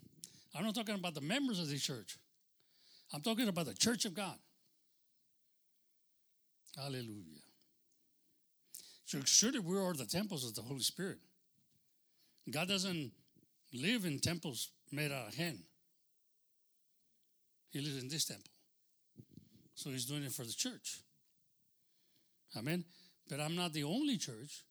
[0.55, 2.19] I'm not talking about the members of the church.
[3.13, 4.37] I'm talking about the church of God.
[6.77, 7.43] Hallelujah.
[9.05, 11.19] So surely we are the temples of the Holy Spirit.
[12.51, 13.13] God doesn't
[13.73, 15.61] live in temples made out of hand.
[17.71, 18.51] He lives in this temple.
[19.79, 20.99] So he's doing it for the church.
[22.57, 22.85] Amen.
[23.31, 24.65] But I'm not the only church.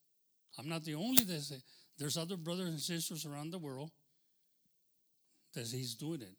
[0.60, 1.62] I'm not the only that
[1.98, 3.92] there's other brothers and sisters around the world
[5.54, 6.36] that he's doing it.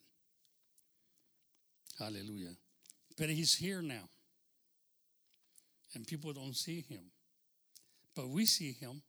[1.98, 2.57] Hallelujah.
[3.16, 4.11] But he's here now.
[5.94, 7.11] And people don't see him.
[8.14, 9.00] but we see him.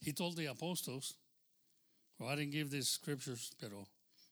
[0.00, 1.12] He told the apostles,
[2.18, 3.86] well, I didn't give these scriptures, pero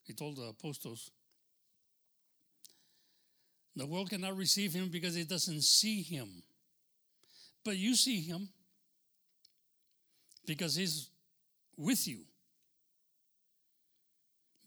[0.04, 1.10] he told the apostles,
[3.76, 6.42] the world cannot receive him because it doesn't see him.
[7.64, 8.48] But you see him
[10.46, 11.08] because he's
[11.76, 12.20] with you.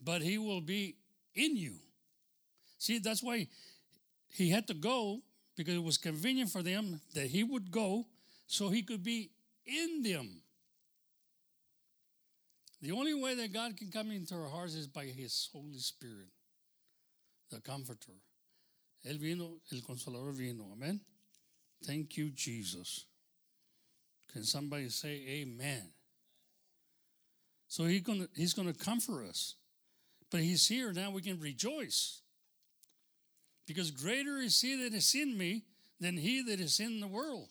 [0.03, 0.95] But he will be
[1.35, 1.75] in you.
[2.79, 3.47] See, that's why
[4.29, 5.21] he had to go
[5.55, 8.05] because it was convenient for them that he would go
[8.45, 9.31] so he could be
[9.65, 10.41] in them.
[12.81, 16.29] The only way that God can come into our hearts is by his Holy Spirit,
[17.49, 18.13] the Comforter.
[19.05, 20.71] Él vino, el Consolador vino.
[20.71, 20.99] Amen.
[21.85, 23.05] Thank you, Jesus.
[24.31, 25.83] Can somebody say amen?
[27.67, 29.55] So he gonna, he's going to comfort us.
[30.29, 32.21] But he's here now, we can rejoice.
[33.65, 35.63] Because greater is he that is in me
[35.99, 37.47] than he that is in the world.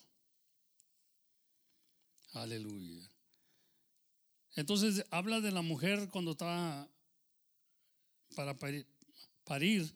[2.35, 3.07] Aleluya.
[4.57, 6.87] Entonces habla de la mujer cuando está
[8.35, 9.91] para parir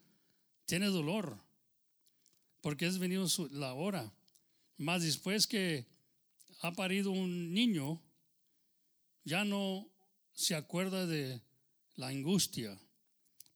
[0.72, 1.38] tiene dolor,
[2.62, 4.10] porque es venido la hora.
[4.78, 5.86] Más después que
[6.62, 8.02] ha parido un niño,
[9.26, 9.86] ya no
[10.32, 11.42] se acuerda de
[11.98, 12.80] la angustia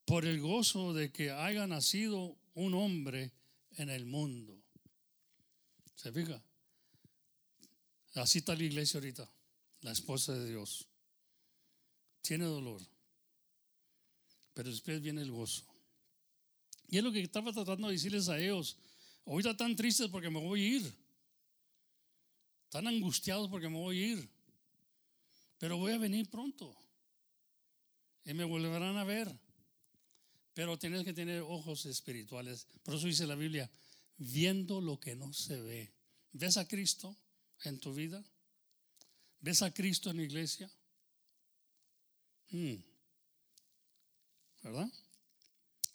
[0.04, 3.32] por el gozo de que haya nacido un hombre
[3.78, 4.62] en el mundo.
[5.96, 6.44] ¿Se fija?
[8.16, 9.32] Así está la iglesia ahorita,
[9.84, 10.86] la esposa de Dios.
[12.22, 12.82] Tiene dolor,
[14.54, 15.75] pero después viene el gozo.
[16.88, 18.78] Y es lo que estaba tratando de decirles a ellos.
[19.26, 20.94] Ahorita están tristes porque me voy a ir.
[22.66, 24.30] Están angustiados porque me voy a ir.
[25.58, 26.76] Pero voy a venir pronto.
[28.24, 29.34] Y me volverán a ver.
[30.54, 32.68] Pero tienes que tener ojos espirituales.
[32.84, 33.70] Por eso dice la Biblia,
[34.18, 35.94] viendo lo que no se ve.
[36.32, 37.18] ¿Ves a Cristo
[37.64, 38.24] en tu vida?
[39.40, 40.72] ¿Ves a Cristo en la iglesia?
[42.50, 42.76] Hmm.
[44.64, 44.92] ¿Verdad?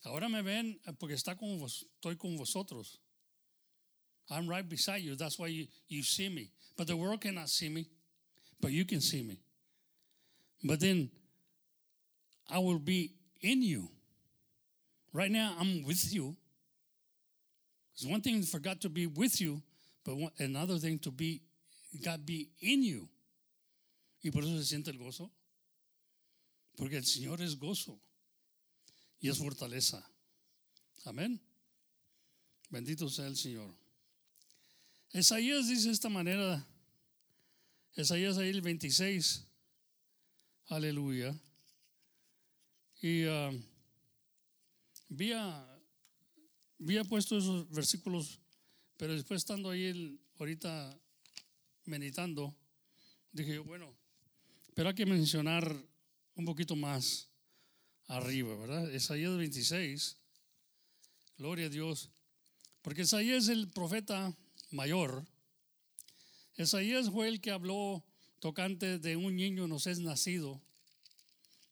[0.04, 2.98] Ahora me ven eh, porque está con vos, estoy con vosotros.
[4.30, 5.16] I'm right beside you.
[5.16, 6.52] That's why you, you see me.
[6.76, 7.88] But the world cannot see me,
[8.60, 9.40] but you can see me.
[10.62, 11.10] But then
[12.48, 13.90] I will be in you.
[15.12, 16.36] Right now, I'm with you.
[17.94, 19.60] It's one thing for God to be with you,
[20.04, 21.42] but one, another thing to be
[22.02, 23.08] God be in you.
[24.22, 25.28] Y por eso se siente el gozo.
[26.76, 27.98] Porque el Señor es gozo
[29.20, 30.04] y es fortaleza.
[31.04, 31.40] Amén.
[32.70, 33.74] Bendito sea el Señor.
[35.12, 36.66] Isaías dice de esta manera,
[37.96, 39.44] Isaías ahí el 26,
[40.66, 41.38] aleluya.
[43.02, 43.62] Y uh,
[45.11, 45.80] había,
[46.78, 48.38] había puesto esos versículos,
[48.96, 50.98] pero después estando ahí el, ahorita
[51.87, 52.54] meditando,
[53.33, 53.96] dije bueno,
[54.74, 55.74] pero hay que mencionar
[56.35, 57.30] un poquito más
[58.11, 58.90] arriba, ¿verdad?
[58.90, 60.16] Isaías 26,
[61.38, 62.11] gloria a Dios,
[62.83, 64.37] porque Isaías es el profeta
[64.70, 65.25] mayor.
[66.57, 68.05] Isaías fue el que habló
[68.40, 70.61] tocante de un niño nos es nacido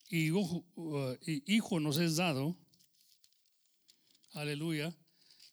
[0.09, 2.57] y hijo, uh, hijo nos es dado.
[4.33, 4.95] Aleluya.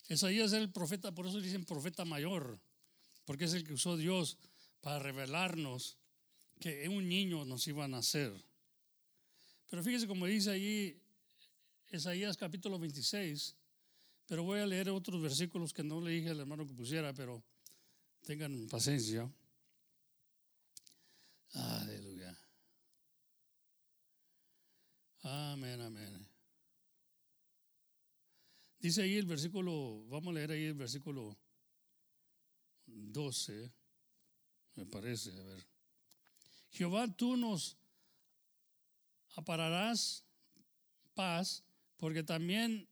[0.08, 2.60] Isaías es el profeta, por eso dicen profeta mayor,
[3.26, 4.38] porque es el que usó Dios
[4.82, 5.98] para revelarnos
[6.60, 8.32] que un niño nos iba a nacer.
[9.76, 10.98] Pero fíjese como dice allí
[11.92, 13.58] Isaías capítulo 26,
[14.26, 17.44] pero voy a leer otros versículos que no le dije al hermano que pusiera, pero
[18.22, 19.30] tengan paciencia.
[21.52, 22.40] Aleluya.
[25.24, 26.26] Amén, amén.
[28.80, 31.38] Dice ahí el versículo, vamos a leer ahí el versículo
[32.86, 33.74] 12,
[34.76, 35.68] me parece, a ver.
[36.70, 37.78] Jehová, tú nos
[39.36, 40.26] apararás
[41.14, 41.64] paz,
[41.98, 42.88] porque también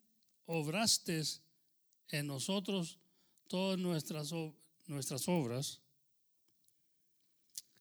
[0.45, 1.21] obraste
[2.09, 2.99] en nosotros
[3.47, 4.31] todas nuestras,
[4.87, 5.81] nuestras obras.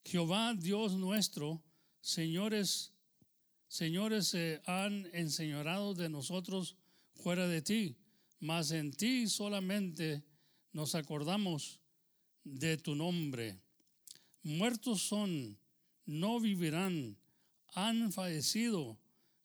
[0.05, 1.63] Jehová, Dios nuestro,
[2.01, 2.93] señores,
[3.69, 6.77] señores se han enseñorado de nosotros
[7.15, 7.97] fuera de ti,
[8.41, 10.25] mas en ti solamente
[10.73, 11.81] nos acordamos
[12.45, 13.61] de tu nombre.
[14.43, 15.57] Muertos son,
[16.05, 17.17] no vivirán,
[17.73, 18.99] han fallecido,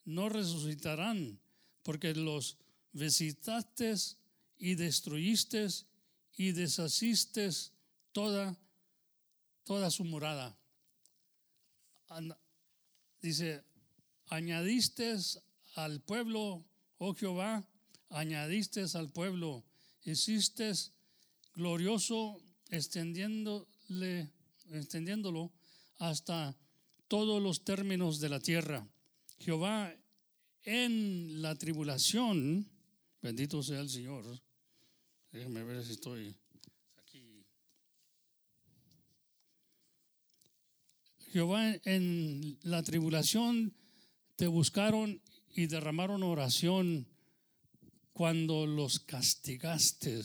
[0.05, 1.39] no resucitarán,
[1.83, 2.57] porque los
[2.93, 3.93] visitaste
[4.57, 5.67] y destruiste
[6.35, 7.49] y deshaciste
[8.11, 8.57] toda,
[9.63, 10.57] toda su morada.
[13.21, 13.63] Dice,
[14.27, 15.15] añadiste
[15.75, 16.65] al pueblo,
[16.97, 17.65] oh Jehová,
[18.09, 19.63] añadiste al pueblo,
[20.03, 20.71] hiciste
[21.53, 24.31] glorioso extendiéndole
[24.71, 25.51] extendiéndolo
[25.99, 26.55] hasta
[27.07, 28.87] todos los términos de la tierra.
[29.39, 29.93] Jehová
[30.63, 32.67] en la tribulación,
[33.21, 34.25] bendito sea el Señor.
[35.31, 36.35] Déjenme ver si estoy
[36.97, 37.45] aquí.
[41.31, 43.73] Jehová en la tribulación
[44.35, 45.21] te buscaron
[45.55, 47.07] y derramaron oración
[48.13, 50.21] cuando los castigaste,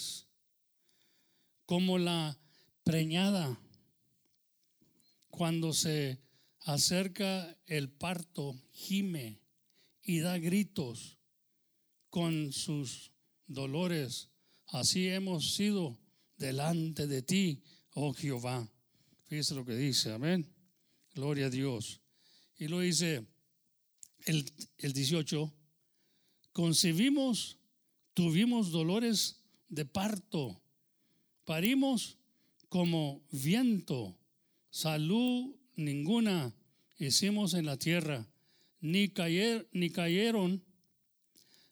[1.66, 2.38] como la
[2.84, 3.58] preñada
[5.30, 6.18] cuando se
[6.64, 9.40] acerca el parto, gime
[10.02, 11.18] y da gritos
[12.10, 13.12] con sus
[13.46, 14.28] dolores.
[14.68, 15.98] Así hemos sido
[16.36, 17.62] delante de ti,
[17.94, 18.68] oh Jehová.
[19.26, 20.46] Fíjese lo que dice, amén.
[21.14, 22.00] Gloria a Dios.
[22.56, 23.26] Y lo dice
[24.24, 25.52] el, el 18,
[26.52, 27.58] concebimos,
[28.14, 30.62] tuvimos dolores de parto,
[31.44, 32.18] parimos
[32.68, 34.18] como viento,
[34.70, 36.54] salud ninguna
[36.98, 38.26] hicimos en la tierra,
[38.80, 40.62] ni, cayer, ni cayeron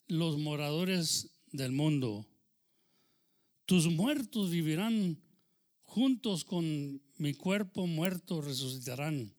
[0.06, 2.26] los moradores del mundo.
[3.66, 5.20] Tus muertos vivirán
[5.82, 9.34] juntos con mi cuerpo muerto, resucitarán.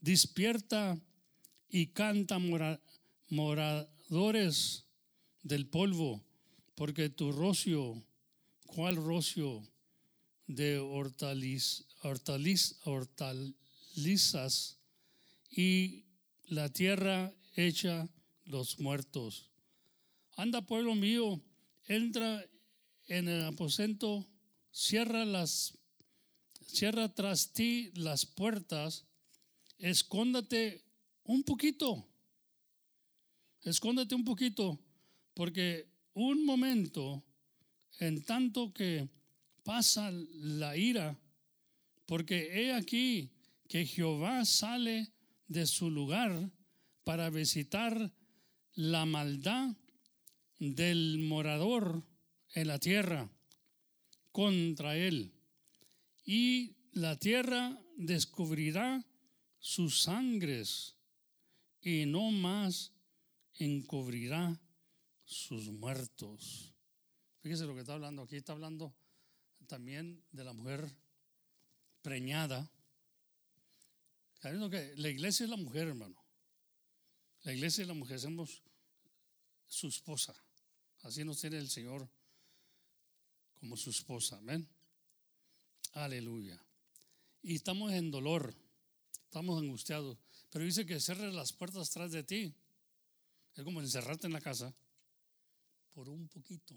[0.00, 0.98] Despierta
[1.68, 2.38] y canta
[3.28, 4.84] moradores
[5.42, 6.22] del polvo,
[6.74, 8.02] porque tu rocio,
[8.64, 9.68] ¿cuál rocio
[10.46, 12.76] de hortaliz, hortaliz,
[13.98, 14.78] hortalizas
[15.50, 16.04] y
[16.48, 18.08] la tierra hecha
[18.44, 19.50] los muertos?
[20.36, 21.40] Anda, pueblo mío,
[21.86, 22.44] entra
[23.08, 24.26] en el aposento,
[24.70, 25.74] cierra las
[26.66, 29.06] cierra tras ti las puertas,
[29.78, 30.84] escóndate
[31.24, 32.06] un poquito.
[33.62, 34.78] Escóndete un poquito,
[35.34, 37.24] porque un momento,
[37.98, 39.08] en tanto que
[39.64, 41.18] pasa la ira,
[42.06, 43.30] porque he aquí
[43.68, 45.12] que Jehová sale
[45.46, 46.50] de su lugar
[47.04, 48.12] para visitar
[48.74, 49.76] la maldad
[50.58, 52.04] del morador
[52.54, 53.30] en la tierra
[54.32, 55.32] contra él.
[56.24, 59.04] Y la tierra descubrirá
[59.58, 60.96] sus sangres
[61.80, 62.92] y no más
[63.54, 64.60] encubrirá
[65.24, 66.74] sus muertos.
[67.40, 68.94] Fíjese lo que está hablando aquí, está hablando
[69.66, 70.88] también de la mujer
[72.02, 72.70] preñada.
[74.70, 76.16] Que la iglesia es la mujer, hermano.
[77.42, 78.62] La iglesia es la mujer, somos
[79.66, 80.34] su esposa.
[81.02, 82.08] Así nos tiene el Señor
[83.54, 84.38] como su esposa.
[84.38, 84.66] Amén.
[85.92, 86.62] Aleluya.
[87.42, 88.54] Y estamos en dolor,
[89.24, 90.18] estamos angustiados.
[90.50, 92.54] Pero dice que cierres las puertas atrás de ti.
[93.54, 94.74] Es como encerrarte en la casa
[95.90, 96.74] por un poquito.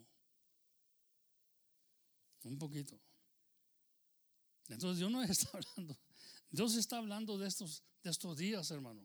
[2.44, 3.00] Un poquito.
[4.68, 5.98] Entonces Dios no está hablando.
[6.52, 9.02] Dios está hablando de estos, de estos días, hermano.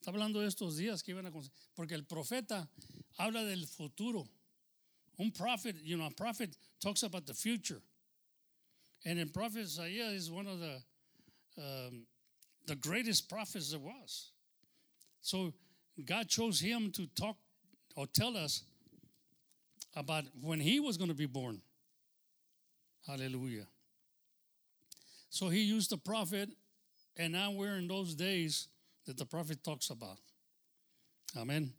[0.00, 1.32] Está hablando de estos días que iban a
[1.74, 2.68] Porque el profeta
[3.18, 4.28] habla del futuro.
[5.18, 7.80] Un prophet, you know, a prophet talks about the future.
[9.04, 10.82] And the prophet Isaiah is one of the
[11.58, 12.06] um,
[12.66, 14.30] the greatest prophets there was.
[15.20, 15.52] So
[16.04, 17.36] God chose him to talk
[17.96, 18.62] or tell us
[19.94, 21.60] about when he was going to be born.
[23.06, 23.66] Hallelujah.
[25.32, 26.50] So he used the prophet,
[27.16, 28.68] and now we're in those days
[29.06, 30.18] that the prophet talks about.
[31.34, 31.72] Amen.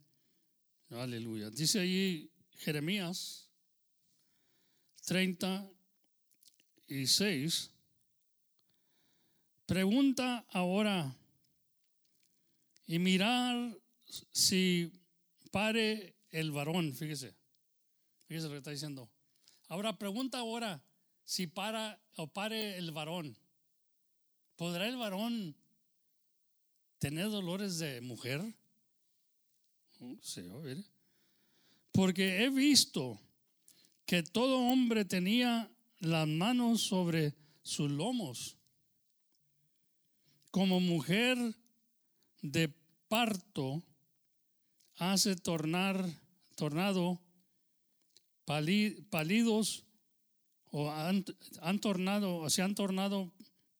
[0.91, 1.51] Aleluya.
[1.51, 2.29] Dice allí
[2.65, 3.43] Jeremías
[5.05, 7.69] 36.
[9.67, 11.15] Pregunta ahora
[12.87, 13.71] y mirar
[14.31, 14.91] si
[15.51, 17.35] pare el varón, fíjese,
[18.27, 19.07] fíjese lo que está diciendo.
[19.69, 20.81] Ahora pregunta ahora
[21.23, 23.37] si para o pare el varón.
[24.63, 25.57] ¿Podrá el varón
[26.97, 28.39] tener dolores de mujer?
[29.99, 30.77] a ver.
[31.91, 33.19] Porque he visto
[34.05, 35.69] que todo hombre tenía
[35.99, 38.55] las manos sobre sus lomos,
[40.49, 41.37] como mujer
[42.41, 42.73] de
[43.09, 43.83] parto
[44.95, 46.09] hace tornar,
[46.55, 47.19] tornado
[48.45, 49.83] pálidos
[50.71, 51.25] o han,
[51.61, 53.29] han tornado, o se han tornado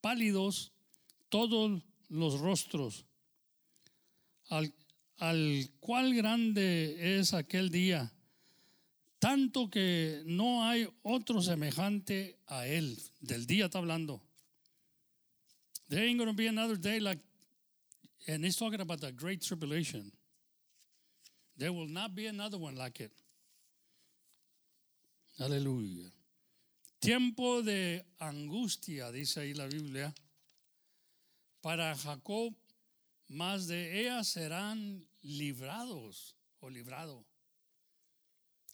[0.02, 0.73] pálidos
[1.34, 3.06] todos los rostros.
[4.50, 4.72] Al,
[5.18, 8.14] al cual grande es aquel día
[9.24, 13.02] tanto que no hay otro semejante a él.
[13.22, 14.22] Del día está hablando.
[15.88, 17.22] There ain't going to be another day like,
[18.28, 20.12] and he's talking about the great tribulation.
[21.56, 23.14] There will not be another one like it.
[25.40, 26.12] Aleluya.
[27.00, 30.14] Tiempo de angustia, dice ahí la Biblia.
[31.64, 32.54] Para Jacob,
[33.30, 37.26] más de ella serán librados o librado.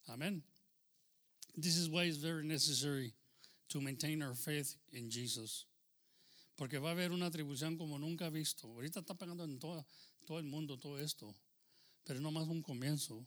[0.08, 0.44] Amén.
[1.56, 3.14] This is why it's very necessary
[3.68, 5.68] to maintain our faith in Jesus.
[6.58, 8.68] Porque va a haber una tribulación como nunca visto.
[8.68, 9.86] Ahorita está pegando en todo,
[10.26, 11.36] todo el mundo todo esto.
[12.06, 13.24] Pero no más un comienzo.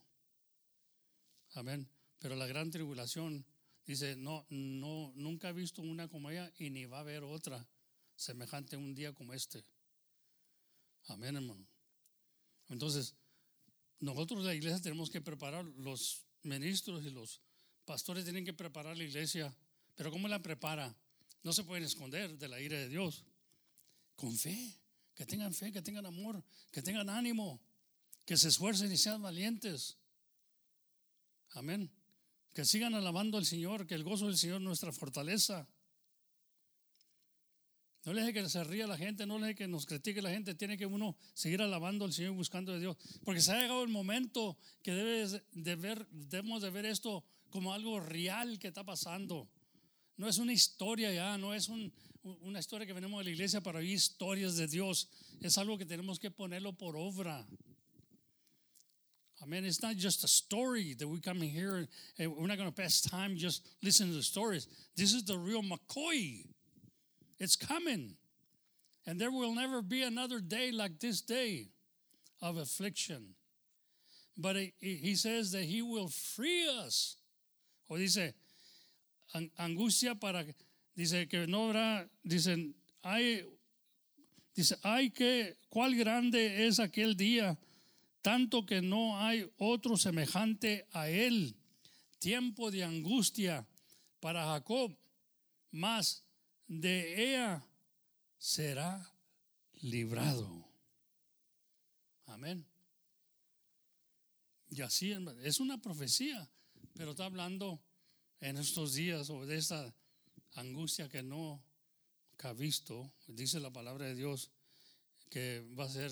[1.54, 1.88] Amén.
[2.18, 3.44] Pero la gran tribulación
[3.86, 7.64] dice, no, no, nunca he visto una como ella y ni va a haber otra
[8.22, 9.64] semejante un día como este.
[11.08, 11.66] Amén, hermano.
[12.68, 13.14] Entonces,
[14.00, 17.40] nosotros la iglesia tenemos que preparar, los ministros y los
[17.84, 19.54] pastores tienen que preparar la iglesia.
[19.94, 20.94] Pero ¿cómo la prepara?
[21.42, 23.24] No se pueden esconder de la ira de Dios.
[24.16, 24.76] Con fe,
[25.14, 27.60] que tengan fe, que tengan amor, que tengan ánimo,
[28.24, 29.96] que se esfuercen y sean valientes.
[31.50, 31.90] Amén.
[32.52, 35.66] Que sigan alabando al Señor, que el gozo del Señor es nuestra fortaleza.
[38.04, 40.30] No le deje que se ría la gente, no le deje que nos critique la
[40.30, 40.54] gente.
[40.54, 42.96] Tiene que uno seguir alabando al Señor buscando a Dios.
[43.24, 48.00] Porque se ha llegado el momento que de ver, debemos de ver esto como algo
[48.00, 49.48] real que está pasando.
[50.16, 53.78] No es una historia ya, no es una historia que venimos de la iglesia para
[53.78, 55.08] oír historias de Dios.
[55.40, 57.46] Es algo que tenemos que ponerlo por obra.
[59.42, 59.64] Amen.
[59.64, 61.88] It's not just a story that we come in here
[62.18, 64.68] and we're not going to pass time just listening to the stories.
[64.96, 66.46] This is the real McCoy.
[67.42, 68.14] It's coming.
[69.04, 71.70] And there will never be another day like this day
[72.40, 73.34] of affliction.
[74.38, 77.16] But he says that he will free us.
[77.90, 78.32] O dice,
[79.58, 80.44] angustia para,
[80.96, 83.42] dice que no habrá, dicen, hay,
[84.56, 87.58] dice, hay que, cuál grande es aquel día
[88.22, 91.56] tanto que no hay otro semejante a él.
[92.20, 93.66] Tiempo de angustia
[94.20, 94.96] para Jacob,
[95.72, 96.22] más
[96.80, 97.62] de ella
[98.38, 99.12] será
[99.82, 100.66] librado.
[102.26, 102.64] Amén.
[104.70, 106.48] Y así es una profecía,
[106.94, 107.82] pero está hablando
[108.40, 109.94] en estos días o de esa
[110.54, 111.62] angustia que no
[112.38, 113.12] ha visto.
[113.26, 114.50] Dice la palabra de Dios
[115.28, 116.10] que va a ser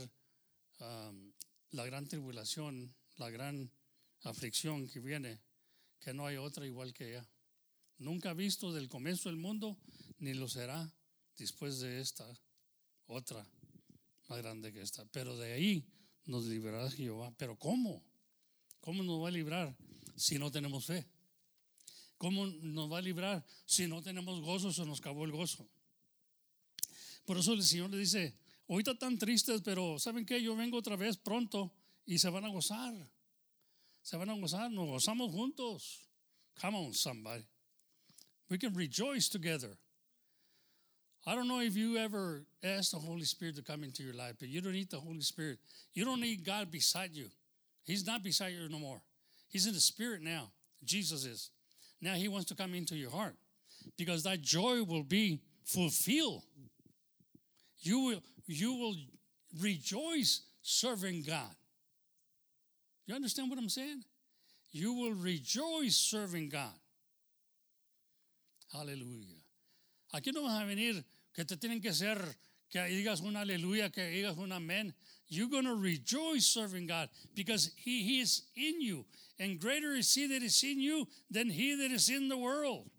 [0.80, 1.32] um,
[1.70, 3.70] la gran tribulación, la gran
[4.24, 5.40] aflicción que viene,
[5.98, 7.26] que no hay otra igual que ella.
[7.98, 9.78] Nunca visto del comienzo del mundo,
[10.20, 10.90] ni lo será
[11.36, 12.26] después de esta
[13.06, 13.46] otra
[14.28, 15.04] más grande que esta.
[15.06, 15.84] Pero de ahí
[16.26, 17.34] nos librará Jehová.
[17.36, 18.04] Pero ¿cómo?
[18.80, 19.76] ¿Cómo nos va a librar
[20.16, 21.06] si no tenemos fe?
[22.16, 25.68] ¿Cómo nos va a librar si no tenemos gozo, se nos acabó el gozo?
[27.24, 28.38] Por eso el Señor le dice,
[28.70, 30.40] Ahorita están tristes, pero ¿saben qué?
[30.40, 31.74] Yo vengo otra vez pronto
[32.06, 32.94] y se van a gozar.
[34.00, 36.08] Se van a gozar, nos gozamos juntos.
[36.60, 37.44] Come on, somebody.
[38.48, 39.76] We can rejoice together.
[41.26, 44.36] I don't know if you ever asked the Holy Spirit to come into your life,
[44.38, 45.58] but you don't need the Holy Spirit.
[45.92, 47.26] You don't need God beside you.
[47.84, 49.02] He's not beside you no more.
[49.48, 50.50] He's in the Spirit now.
[50.84, 51.50] Jesus is.
[52.00, 53.34] Now He wants to come into your heart
[53.98, 56.42] because that joy will be fulfilled.
[57.80, 58.94] You will, you will
[59.60, 61.54] rejoice serving God.
[63.06, 64.04] You understand what I'm saying?
[64.72, 66.78] You will rejoice serving God.
[68.74, 69.39] Aleluya.
[70.12, 71.04] Aquí no vas a venir
[71.34, 72.18] que te tienen que ser
[72.70, 74.94] que digas un aleluya, que digas un amén.
[75.28, 79.04] You're going to rejoice serving God because he, he is in you.
[79.40, 82.90] And greater is He that is in you than He that is in the world.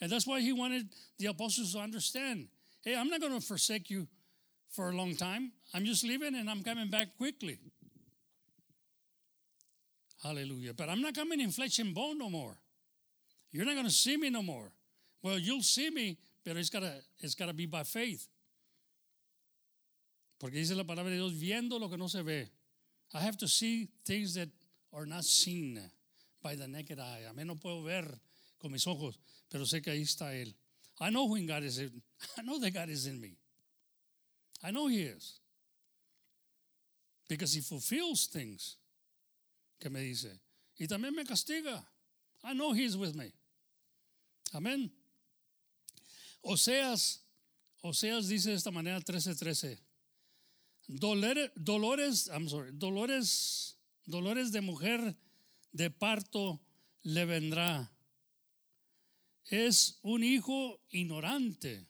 [0.00, 0.88] And that's why He wanted
[1.18, 2.48] the apostles to understand
[2.82, 4.06] hey, I'm not going to forsake you
[4.70, 5.50] for a long time.
[5.74, 7.58] I'm just leaving and I'm coming back quickly.
[10.22, 10.72] Hallelujah.
[10.74, 12.56] But I'm not coming in flesh and bone no more.
[13.50, 14.72] You're not going to see me no more.
[15.22, 18.26] Well, you'll see me, but it's got to it's got to be by faith.
[20.38, 22.48] Porque dice la palabra de Dios, viendo lo que no se ve.
[23.14, 24.48] I have to see things that
[24.92, 25.80] are not seen
[26.42, 27.22] by the naked eye.
[27.28, 28.04] A mí no puedo ver
[28.60, 29.18] con mis ojos,
[29.50, 30.54] pero sé que ahí está Él.
[31.00, 32.02] I know when God is in,
[32.38, 33.36] I know that God is in me.
[34.62, 35.40] I know He is.
[37.28, 38.76] Because He fulfills things
[39.80, 40.38] que me dice.
[40.78, 41.82] Y también me castiga.
[42.44, 43.32] I know He is with me.
[44.54, 44.90] Amén.
[46.40, 47.24] Oseas,
[47.82, 49.80] Oseas dice de esta manera 13:13.
[50.86, 55.16] Dolores, dolores, I'm sorry, dolores, dolores de mujer
[55.72, 56.60] de parto
[57.02, 57.92] le vendrá
[59.48, 61.86] es un hijo ignorante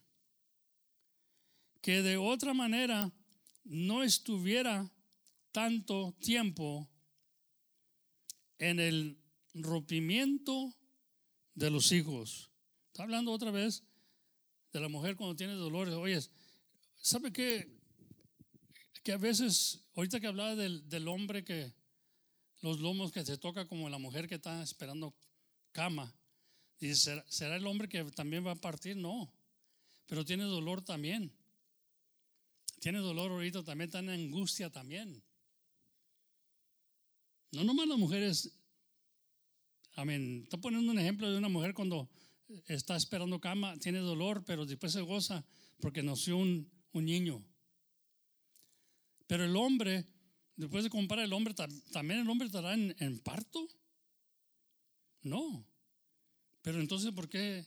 [1.81, 3.13] que de otra manera
[3.65, 4.91] no estuviera
[5.53, 6.89] tanto tiempo
[8.59, 9.19] en el
[9.55, 10.75] rompimiento
[11.55, 12.51] de los hijos.
[12.89, 13.85] Está hablando otra vez
[14.73, 15.95] de la mujer cuando tiene dolores.
[15.95, 16.21] Oye,
[17.01, 17.69] ¿Sabe qué?
[19.03, 21.73] Que a veces, ahorita que hablaba del, del hombre que
[22.61, 25.15] los lomos que se toca como la mujer que está esperando
[25.73, 26.13] cama,
[26.81, 28.97] dice, ¿será, ¿será el hombre que también va a partir?
[28.97, 29.33] No,
[30.07, 31.33] pero tiene dolor también.
[32.81, 35.23] Tiene dolor ahorita también, en angustia también.
[37.53, 38.53] No nomás las mujeres,
[39.95, 42.09] amén, estoy poniendo un ejemplo de una mujer cuando
[42.67, 45.45] está esperando cama, tiene dolor, pero después se goza
[45.81, 47.45] porque nació un, un niño.
[49.27, 50.07] Pero el hombre,
[50.57, 53.69] después de comprar el hombre, tam- también el hombre estará en, en parto.
[55.23, 55.67] No.
[56.63, 57.67] Pero entonces, ¿por qué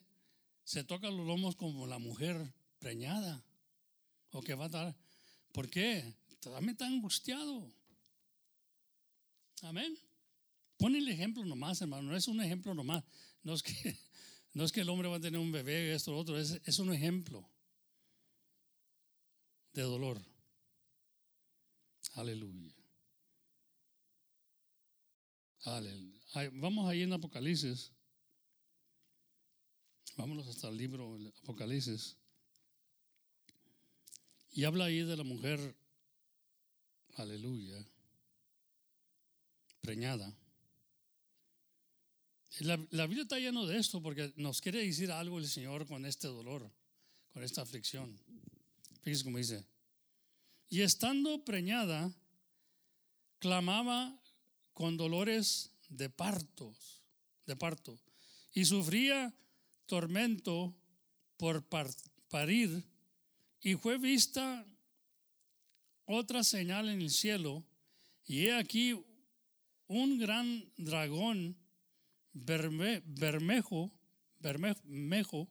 [0.64, 3.44] se toca los lomos como la mujer preñada?
[4.32, 4.96] O que va a dar.
[5.52, 6.16] ¿Por qué?
[6.40, 7.72] También está angustiado.
[9.64, 9.96] Amén.
[10.78, 12.10] Pon el ejemplo nomás, hermano.
[12.10, 13.04] No es un ejemplo nomás.
[13.44, 13.98] No es que,
[14.54, 16.38] no es que el hombre va a tener un bebé, esto, lo otro.
[16.38, 17.50] Es, es un ejemplo
[19.74, 20.22] de dolor.
[22.14, 22.76] Aleluya.
[25.64, 26.20] Aleluya.
[26.54, 27.92] Vamos ahí en Apocalipsis.
[30.18, 32.18] Vámonos hasta el libro Apocalipsis.
[34.52, 35.78] Y habla ahí de la mujer,
[37.16, 37.88] aleluya,
[39.80, 40.38] preñada.
[42.60, 46.06] La, la Biblia está lleno de esto porque nos quiere decir algo el Señor con
[46.06, 46.70] este dolor,
[47.34, 48.20] con esta aflicción.
[49.04, 49.66] Fíjese cómo dice.
[50.70, 52.14] Y estando preñada,
[53.40, 54.22] clamaba
[54.74, 57.02] con dolores de partos,
[57.46, 58.00] de parto,
[58.54, 59.34] y sufría
[59.86, 60.76] tormento
[61.38, 61.92] por par-
[62.30, 62.84] parir,
[63.62, 64.66] y fue vista
[66.06, 67.66] otra señal en el cielo,
[68.26, 68.98] y he aquí
[69.88, 71.58] un gran dragón
[72.34, 73.92] berme- bermejo,
[74.40, 75.50] bermejo,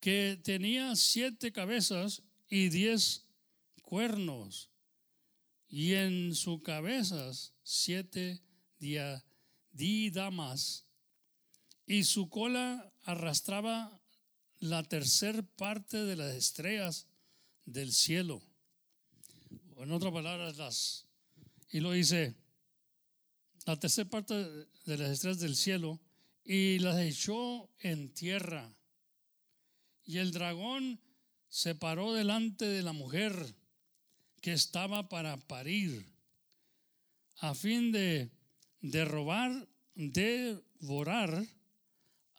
[0.00, 3.26] que tenía siete cabezas y diez
[3.82, 4.70] cuernos,
[5.68, 8.40] y en sus cabezas siete
[8.78, 9.24] dia-
[11.86, 14.00] y su cola arrastraba
[14.58, 17.06] la tercer parte de las estrellas
[17.64, 18.42] del cielo.
[19.76, 21.06] En otras palabras, las,
[21.70, 22.34] y lo dice,
[23.66, 26.00] la tercera parte de las estrellas del cielo,
[26.44, 28.72] y las echó en tierra.
[30.04, 31.00] Y el dragón
[31.48, 33.34] se paró delante de la mujer
[34.40, 36.06] que estaba para parir,
[37.38, 38.30] a fin de,
[38.80, 41.44] de robar, devorar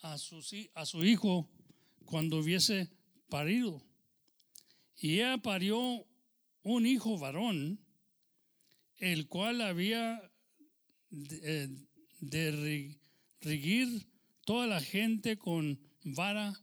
[0.02, 0.42] a su,
[0.74, 1.50] a su hijo
[2.06, 2.90] cuando hubiese
[3.28, 3.84] parido.
[4.96, 6.08] Y ella parió
[6.64, 7.80] un hijo varón,
[8.96, 10.27] el cual había
[11.18, 12.95] de, eh,
[14.45, 16.53] toda la gente con vara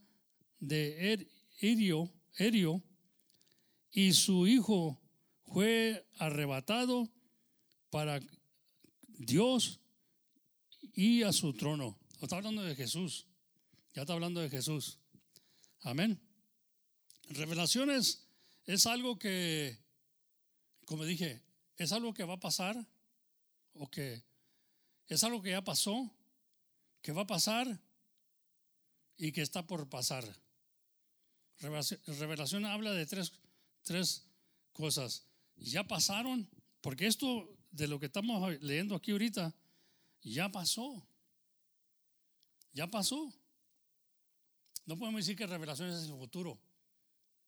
[0.58, 1.28] de er-
[1.60, 2.82] erio, erio,
[3.92, 5.00] y su hijo
[5.46, 7.10] fue arrebatado
[7.90, 8.20] para
[9.18, 9.80] Dios
[10.94, 11.98] y a su trono.
[12.20, 13.26] Está hablando de Jesús.
[13.94, 14.98] Ya está hablando de Jesús.
[15.82, 16.18] Amén.
[17.28, 18.26] Revelaciones
[18.64, 19.78] es algo que,
[20.86, 21.42] como dije,
[21.76, 22.86] es algo que va a pasar
[23.74, 24.24] o que
[25.08, 26.10] es algo que ya pasó,
[27.02, 27.80] que va a pasar
[29.16, 30.24] y que está por pasar.
[31.58, 33.32] Revelación, revelación habla de tres,
[33.82, 34.26] tres
[34.72, 35.26] cosas.
[35.56, 36.48] Ya pasaron,
[36.80, 39.54] porque esto de lo que estamos leyendo aquí ahorita,
[40.22, 41.06] ya pasó.
[42.72, 43.32] Ya pasó.
[44.86, 46.58] No podemos decir que revelaciones es el futuro,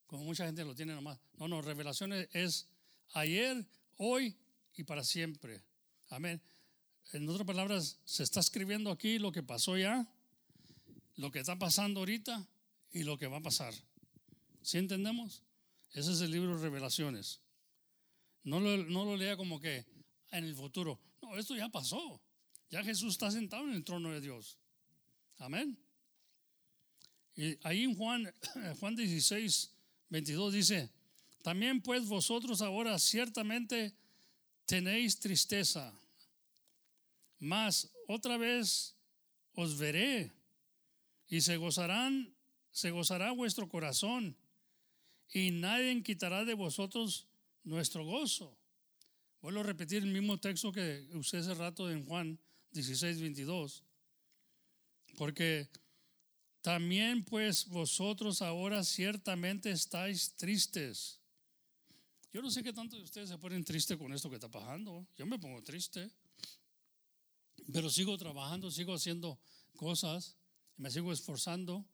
[0.07, 1.19] como mucha gente lo tiene nomás.
[1.35, 2.69] No, no, revelaciones es
[3.13, 4.37] ayer, hoy
[4.75, 5.63] y para siempre.
[6.09, 6.41] Amén.
[7.13, 10.07] En otras palabras, se está escribiendo aquí lo que pasó ya,
[11.17, 12.47] lo que está pasando ahorita
[12.93, 13.75] y lo que va a pasar.
[14.63, 15.43] ¿Sí entendemos?
[15.93, 17.41] Ese es el libro de revelaciones.
[18.43, 19.85] No lo, no lo lea como que
[20.31, 21.01] en el futuro.
[21.23, 22.21] No, esto ya pasó.
[22.71, 24.59] Ya Jesús está sentado en el trono de Dios.
[25.39, 25.79] Amén.
[27.37, 28.33] Y ahí en Juan,
[28.81, 29.71] Juan 16,
[30.09, 30.91] 22 dice,
[31.43, 33.95] también pues vosotros ahora ciertamente
[34.65, 35.93] tenéis tristeza,
[37.39, 38.95] mas otra vez
[39.55, 40.33] os veré
[41.29, 42.35] y se gozarán,
[42.71, 44.37] se gozará vuestro corazón
[45.33, 47.27] y nadie quitará de vosotros
[47.65, 48.57] nuestro gozo.
[49.41, 52.39] Vuelvo a repetir el mismo texto que usé hace rato en Juan
[52.73, 53.85] 16, 22.
[55.17, 55.69] Porque
[56.63, 61.21] también pues vosotros ahora ciertamente estáis tristes.
[62.33, 65.07] Yo no sé qué tanto de ustedes se ponen tristes con esto que está pasando.
[65.17, 66.11] Yo me pongo triste.
[67.73, 69.39] Pero sigo trabajando, sigo haciendo
[69.77, 70.37] cosas,
[70.77, 71.85] me sigo esforzando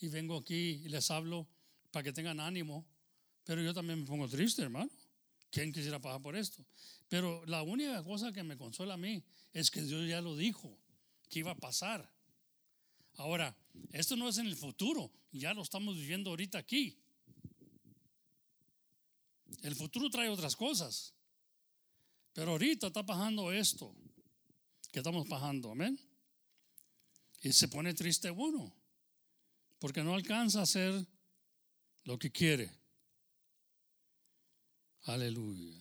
[0.00, 1.48] y vengo aquí y les hablo
[1.90, 2.86] para que tengan ánimo,
[3.44, 4.90] Pero yo también me pongo triste, hermano.
[5.50, 6.62] ¿Quién quisiera pasar por esto?
[7.08, 10.78] Pero la única cosa que me consuela a mí es que Dios ya lo dijo,
[11.30, 12.12] que iba a pasar.
[13.14, 13.56] Ahora,
[13.90, 16.98] esto no es en el futuro, ya lo estamos viviendo ahorita aquí.
[19.62, 21.14] El futuro trae otras cosas.
[22.34, 23.96] Pero ahorita está pasando esto
[24.98, 25.98] estamos pasando, amén.
[27.42, 28.74] Y se pone triste uno,
[29.78, 31.06] porque no alcanza a hacer
[32.04, 32.72] lo que quiere.
[35.04, 35.78] Aleluya.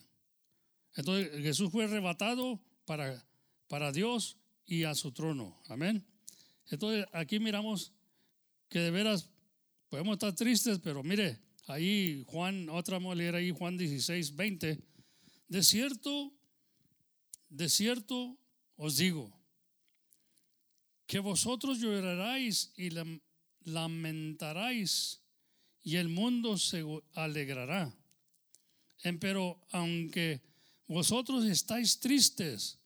[0.96, 3.26] Entonces Jesús fue arrebatado para,
[3.68, 5.62] para Dios y a su trono.
[5.68, 6.06] Amén.
[6.70, 7.94] Entonces aquí miramos
[8.70, 9.30] que de veras
[9.90, 14.80] podemos estar tristes, pero mire, ahí Juan, otra leer ahí Juan 16, 20.
[15.48, 16.34] De cierto,
[17.50, 18.38] de cierto
[18.78, 19.34] os digo,
[21.06, 22.92] que vosotros lloraréis y
[23.64, 25.22] lamentaréis
[25.84, 27.94] y el mundo se alegrará.
[29.20, 30.42] Pero aunque
[30.88, 32.80] vosotros estáis tristes,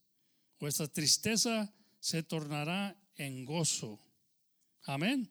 [0.60, 4.00] vuestra tristeza se tornará en gozo.
[4.84, 5.30] Amén.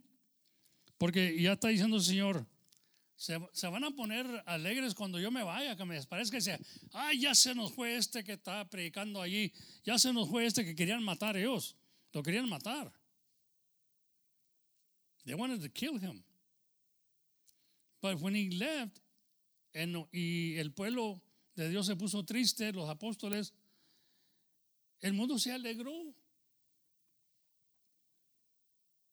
[0.99, 2.47] Porque ya está diciendo el Señor,
[3.21, 6.59] se, van a poner alegres cuando yo me vaya, que me parezca que sea,
[6.95, 9.53] ay, ya se nos fue este que está predicando allí,
[9.85, 11.77] ya se nos fue este que querían matar ellos,
[12.15, 12.91] lo querían matar.
[15.27, 16.25] They wanted to kill him.
[18.01, 18.99] But when he left,
[20.13, 21.21] y el pueblo
[21.57, 23.53] de Dios se puso triste, los apóstoles,
[25.03, 25.93] el mundo se alegró.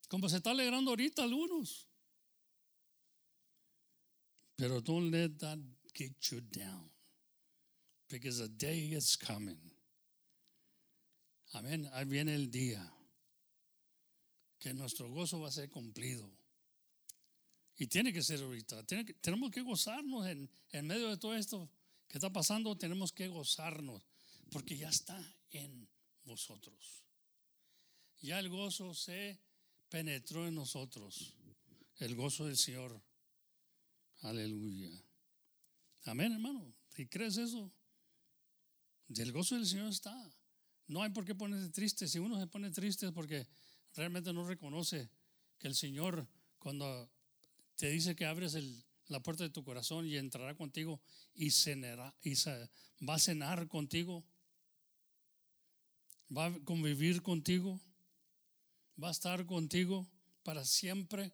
[0.08, 1.90] Como se está alegrando ahorita algunos.
[4.58, 5.60] Pero don't let that
[5.94, 6.90] get you down.
[8.10, 9.60] Because the day is coming.
[11.54, 11.90] Amén.
[11.94, 12.82] Ahí viene el día
[14.60, 16.30] que nuestro gozo va a ser cumplido.
[17.78, 18.84] Y tiene que ser ahorita.
[19.22, 21.70] tenemos que gozarnos en, en medio de todo esto
[22.08, 22.76] que está pasando.
[22.76, 24.02] Tenemos que gozarnos
[24.52, 25.18] porque ya está
[25.52, 25.88] en
[26.24, 27.04] vosotros.
[28.22, 29.40] Ya el gozo se
[29.90, 31.36] penetró en nosotros.
[31.98, 33.00] El gozo del Señor
[34.22, 34.90] Aleluya.
[36.06, 36.74] Amén, hermano.
[36.96, 37.72] Si crees eso,
[39.08, 40.16] del gozo del Señor está.
[40.88, 42.08] No hay por qué ponerse triste.
[42.08, 43.48] Si uno se pone triste es porque
[43.94, 45.10] realmente no reconoce
[45.60, 46.28] que el Señor,
[46.60, 47.10] cuando
[47.76, 48.58] te dice que abres
[49.08, 51.02] la puerta de tu corazón y entrará contigo
[51.34, 52.34] y, cenará, y
[53.08, 54.26] va a cenar contigo,
[56.36, 57.80] va a convivir contigo,
[59.02, 60.08] va a estar contigo
[60.44, 61.34] para siempre.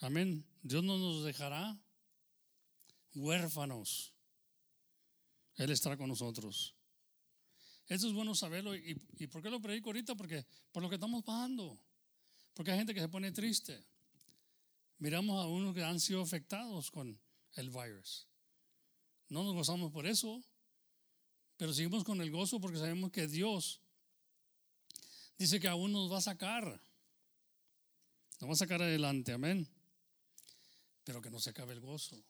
[0.00, 0.46] Amén.
[0.62, 1.78] Dios no nos dejará
[3.14, 4.14] huérfanos.
[5.56, 6.74] Él estará con nosotros.
[7.86, 8.74] Eso es bueno saberlo.
[8.74, 8.94] ¿Y,
[9.30, 10.14] por qué lo predico ahorita?
[10.14, 11.78] Porque por lo que estamos pasando.
[12.54, 13.84] Porque hay gente que se pone triste.
[14.98, 17.20] Miramos a unos que han sido afectados con
[17.54, 18.26] el virus.
[19.28, 20.42] No nos gozamos por eso,
[21.56, 23.80] pero seguimos con el gozo porque sabemos que Dios
[25.38, 26.82] dice que aún nos va a sacar.
[28.40, 29.32] Nos va a sacar adelante.
[29.32, 29.68] Amén
[31.04, 32.22] pero que no se acabe el gozo.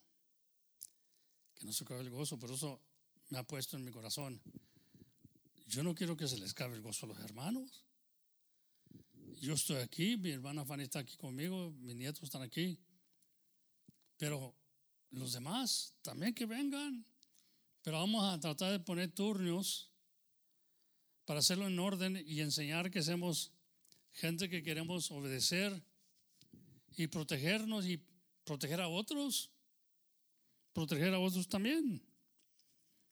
[1.55, 2.39] Que no se acabe el gozo.
[2.39, 2.81] Por eso
[3.29, 4.41] me ha puesto en mi corazón.
[5.66, 7.85] Yo no quiero que se les acabe el gozo a los hermanos.
[9.41, 12.79] Yo estoy aquí, mi hermana Fanny está aquí conmigo, mis nietos están aquí.
[14.16, 14.55] Pero
[15.11, 17.07] los demás también que vengan.
[17.83, 19.91] Pero vamos a tratar de poner turnos
[21.25, 23.53] para hacerlo en orden y enseñar que somos
[24.12, 25.83] gente que queremos obedecer
[26.97, 27.99] y protegernos y
[28.45, 29.51] proteger a otros,
[30.72, 32.03] proteger a otros también,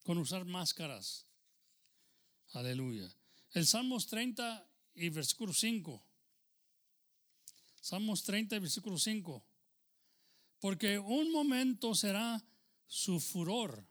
[0.03, 1.26] con usar máscaras.
[2.53, 3.12] Aleluya.
[3.53, 6.03] El Salmos 30 y versículo 5.
[7.81, 9.45] Salmos 30 y versículo 5.
[10.61, 12.43] Porque un momento será
[12.87, 13.87] su furor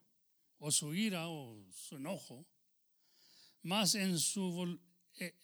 [0.60, 2.46] o su ira o su enojo,
[3.62, 4.80] mas en su,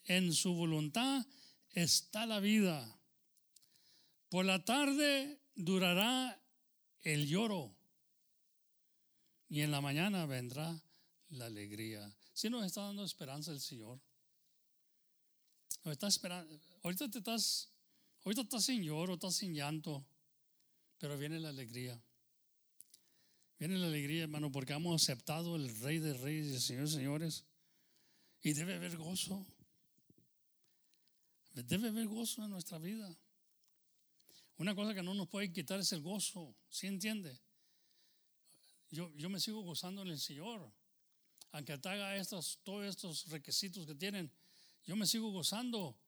[0.04, 1.24] en su voluntad
[1.70, 2.98] está la vida.
[4.28, 6.40] Por la tarde durará
[7.02, 7.74] el lloro
[9.48, 10.82] y en la mañana vendrá
[11.30, 12.12] la alegría.
[12.32, 14.00] Si nos está dando esperanza el Señor.
[15.84, 16.58] Nos está esperando.
[16.82, 17.70] Ahorita te estás,
[18.24, 20.04] ahorita estás sin lloro, estás sin llanto,
[20.98, 22.00] pero viene la alegría.
[23.58, 27.44] Viene la alegría, hermano, porque hemos aceptado el Rey de Reyes y el Señor Señores.
[28.42, 29.46] Y debe haber gozo.
[31.54, 33.16] Debe haber gozo en nuestra vida.
[34.58, 37.40] Una cosa que no nos puede quitar es el gozo, ¿sí entiende?
[38.90, 40.72] Yo, yo me sigo gozando en el Señor.
[41.50, 44.30] Aunque te haga estos, todos estos requisitos que tienen,
[44.84, 45.98] yo me sigo gozando.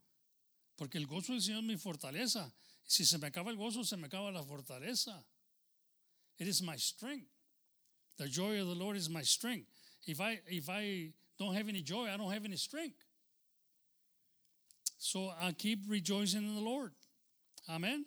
[0.77, 2.55] Porque el gozo del Señor es mi fortaleza.
[2.85, 5.25] Si se me acaba el gozo, se me acaba la fortaleza.
[6.39, 7.29] It is my strength.
[8.19, 9.69] The joy of the Lord is my strength.
[10.07, 12.97] If I if I don't have any joy, I don't have any strength.
[14.99, 16.93] So I keep rejoicing in the Lord.
[17.69, 18.05] Amén.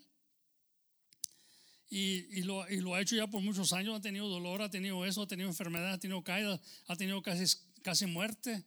[1.90, 3.98] Y, y, lo, y, lo, ha hecho ya por muchos años.
[3.98, 7.58] Ha tenido dolor, ha tenido eso, ha tenido enfermedad, ha tenido caídas, ha tenido casi,
[7.82, 8.64] casi muerte.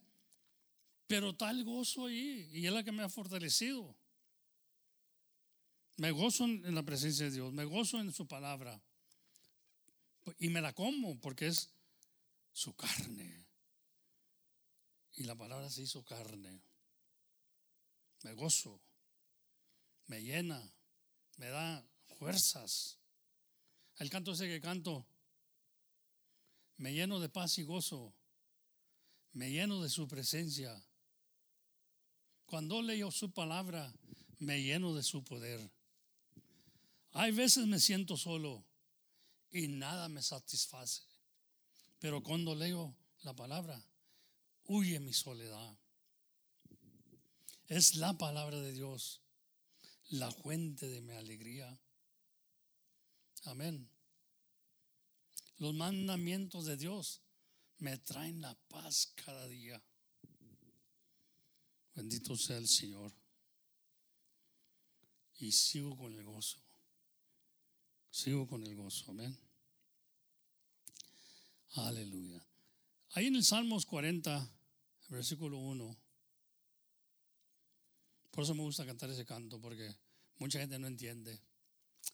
[1.07, 2.49] Pero tal gozo ahí.
[2.51, 3.95] Y es la que me ha fortalecido.
[5.97, 7.53] Me gozo en la presencia de Dios.
[7.53, 8.81] Me gozo en su palabra.
[10.39, 11.69] Y me la como porque es
[12.51, 13.45] su carne.
[15.15, 16.61] Y la palabra se hizo carne.
[18.23, 18.81] Me gozo.
[20.07, 20.73] Me llena.
[21.37, 21.85] Me da
[22.17, 22.97] fuerzas.
[23.97, 25.05] El canto ese que canto,
[26.77, 28.13] me lleno de paz y gozo,
[29.33, 30.83] me lleno de su presencia.
[32.45, 33.93] Cuando leo su palabra,
[34.39, 35.71] me lleno de su poder.
[37.11, 38.65] Hay veces me siento solo
[39.51, 41.03] y nada me satisface,
[41.99, 43.81] pero cuando leo la palabra,
[44.65, 45.77] huye mi soledad.
[47.67, 49.21] Es la palabra de Dios,
[50.09, 51.79] la fuente de mi alegría.
[53.45, 53.89] Amén.
[55.57, 57.21] Los mandamientos de Dios
[57.79, 59.81] me traen la paz cada día.
[61.95, 63.13] Bendito sea el Señor.
[65.39, 66.59] Y sigo con el gozo.
[68.09, 69.11] Sigo con el gozo.
[69.11, 69.37] Amén.
[71.75, 72.45] Aleluya.
[73.11, 74.49] Ahí en el Salmos 40,
[75.09, 75.97] versículo 1.
[78.31, 79.95] Por eso me gusta cantar ese canto, porque
[80.37, 81.39] mucha gente no entiende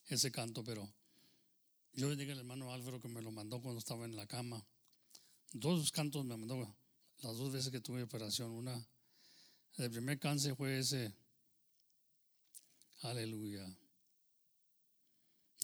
[0.08, 0.92] ese canto, pero
[1.94, 4.66] yo le dije al hermano Álvaro que me lo mandó cuando estaba en la cama.
[5.52, 6.58] Dos cantos me mandó
[7.22, 8.52] las dos veces que tuve operación.
[8.52, 8.88] Una,
[9.78, 11.14] el primer cáncer fue ese,
[13.02, 13.66] aleluya,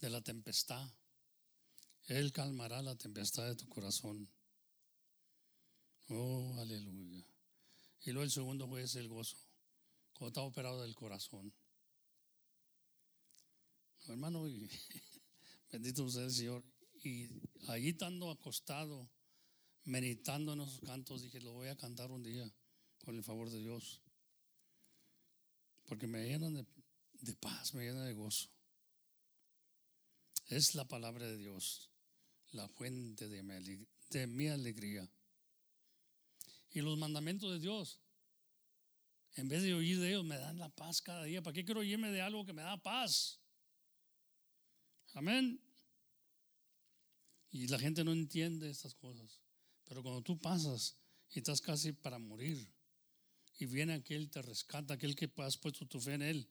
[0.00, 0.88] de la tempestad.
[2.06, 4.28] Él calmará la tempestad de tu corazón.
[6.08, 7.26] Oh, aleluya.
[8.04, 9.36] Y luego el segundo fue ese, el gozo,
[10.12, 11.52] cuando estaba operado del corazón.
[14.06, 14.70] Hermano, y
[15.70, 16.64] Bendito sea el Señor.
[17.02, 17.28] Y
[17.68, 19.08] allí estando acostado,
[19.84, 22.50] meditando en esos cantos, dije, lo voy a cantar un día,
[23.04, 24.02] con el favor de Dios.
[25.86, 28.48] Porque me llenan de, paz, me llenan de gozo.
[30.48, 31.90] Es la palabra de Dios,
[32.52, 35.08] la fuente de mi, de mi alegría.
[36.70, 38.00] Y los mandamientos de Dios,
[39.34, 41.42] en vez de oír de ellos, me dan la paz cada día.
[41.42, 43.40] ¿Para qué quiero oírme de algo que me da paz?
[45.16, 45.58] Amén.
[47.50, 49.40] Y la gente no entiende estas cosas.
[49.88, 50.94] Pero cuando tú pasas
[51.30, 52.68] y estás casi para morir,
[53.58, 56.46] y viene aquel, te rescata, aquel que has puesto tu fe en él,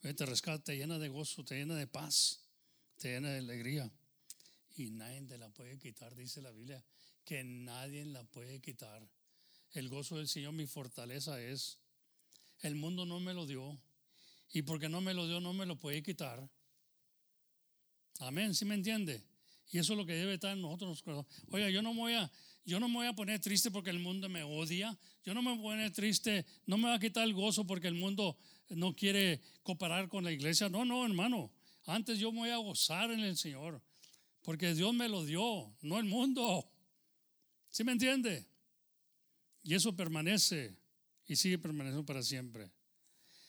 [0.00, 2.40] te rescata, te llena de gozo, te llena de paz,
[2.98, 3.88] te llena de alegría.
[4.74, 6.84] Y nadie te la puede quitar, dice la Biblia,
[7.24, 9.08] que nadie la puede quitar.
[9.70, 11.78] El gozo del Señor, mi fortaleza es.
[12.58, 13.80] El mundo no me lo dio.
[14.52, 16.50] Y porque no me lo dio, no me lo puede quitar.
[18.18, 19.24] Amén, ¿sí me entiende?
[19.72, 21.02] Y eso es lo que debe estar en nosotros.
[21.50, 22.30] Oiga, yo no me voy a,
[22.64, 24.98] yo no voy a poner triste porque el mundo me odia.
[25.24, 27.88] Yo no me voy a poner triste, no me va a quitar el gozo porque
[27.88, 28.36] el mundo
[28.68, 30.68] no quiere cooperar con la iglesia.
[30.68, 31.52] No, no, hermano.
[31.86, 33.82] Antes yo me voy a gozar en el Señor.
[34.42, 36.70] Porque Dios me lo dio, no el mundo.
[37.68, 38.46] ¿Sí me entiende?
[39.62, 40.76] Y eso permanece
[41.26, 42.72] y sigue permaneciendo para siempre.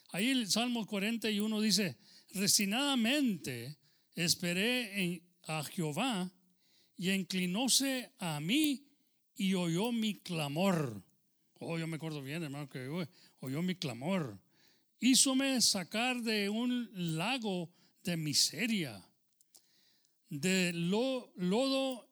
[0.10, 1.98] Ahí el Salmo 41 dice,
[2.32, 3.78] resignadamente
[4.16, 6.32] esperé a Jehová
[6.98, 8.86] y inclinóse a mí
[9.36, 11.04] y oyó mi clamor.
[11.60, 12.88] Oh, yo me acuerdo bien, hermano, que
[13.40, 14.40] oyó mi clamor.
[15.00, 17.72] Hízome sacar de un lago
[18.04, 19.04] de miseria,
[20.30, 22.08] de lodo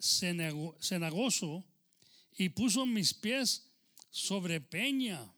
[0.00, 1.64] cenagoso,
[2.34, 3.70] y puso mis pies
[4.10, 5.32] sobre peña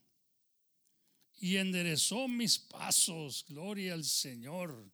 [1.38, 3.44] y enderezó mis pasos.
[3.48, 4.93] Gloria al Señor.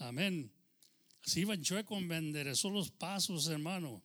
[0.00, 0.50] Amén.
[1.22, 4.02] Si iba chueco, me enderezó los pasos, hermano.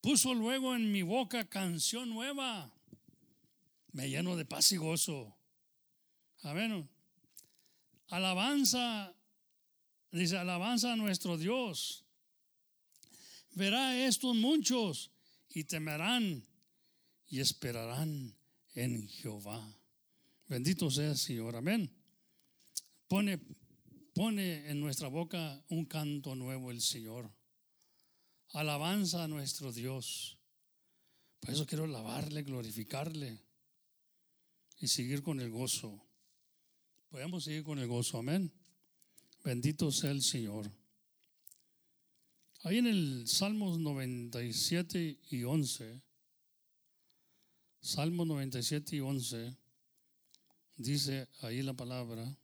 [0.00, 2.72] Puso luego en mi boca canción nueva.
[3.92, 5.36] Me lleno de paz y gozo.
[6.42, 6.88] Amén.
[8.08, 9.12] Alabanza,
[10.12, 12.04] dice, alabanza a nuestro Dios.
[13.52, 15.10] Verá estos muchos
[15.48, 16.46] y temerán
[17.28, 18.32] y esperarán
[18.74, 19.76] en Jehová.
[20.46, 21.56] Bendito sea el Señor.
[21.56, 21.90] Amén.
[23.08, 23.40] Pone
[24.14, 27.30] Pone en nuestra boca un canto nuevo el Señor.
[28.52, 30.36] Alabanza a nuestro Dios.
[31.38, 33.38] Por eso quiero alabarle, glorificarle
[34.80, 36.04] y seguir con el gozo.
[37.08, 38.52] Podemos seguir con el gozo, amén.
[39.44, 40.70] Bendito sea el Señor.
[42.62, 46.02] Ahí en el Salmos 97 y 11,
[47.80, 49.56] Salmos 97 y 11,
[50.76, 52.36] dice ahí la palabra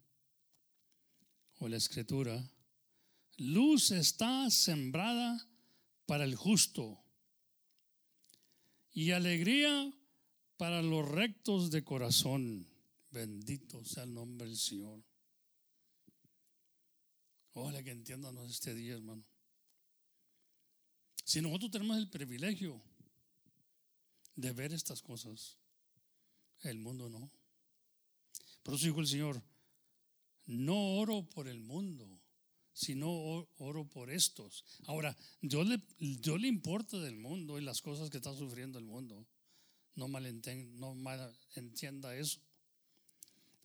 [1.58, 2.50] o la escritura,
[3.38, 5.48] luz está sembrada
[6.06, 7.00] para el justo
[8.92, 9.92] y alegría
[10.56, 12.66] para los rectos de corazón.
[13.10, 15.02] Bendito sea el nombre del Señor.
[17.52, 19.24] Ojalá que entiendan este día, hermano.
[21.24, 22.80] Si nosotros tenemos el privilegio
[24.34, 25.56] de ver estas cosas,
[26.62, 27.30] el mundo no.
[28.62, 29.42] Por eso dijo el Señor,
[30.46, 32.08] no oro por el mundo,
[32.72, 33.10] sino
[33.58, 34.64] oro por estos.
[34.86, 38.84] Ahora, yo le, yo le importa del mundo y las cosas que está sufriendo el
[38.84, 39.26] mundo.
[39.94, 42.38] No no mal entienda eso.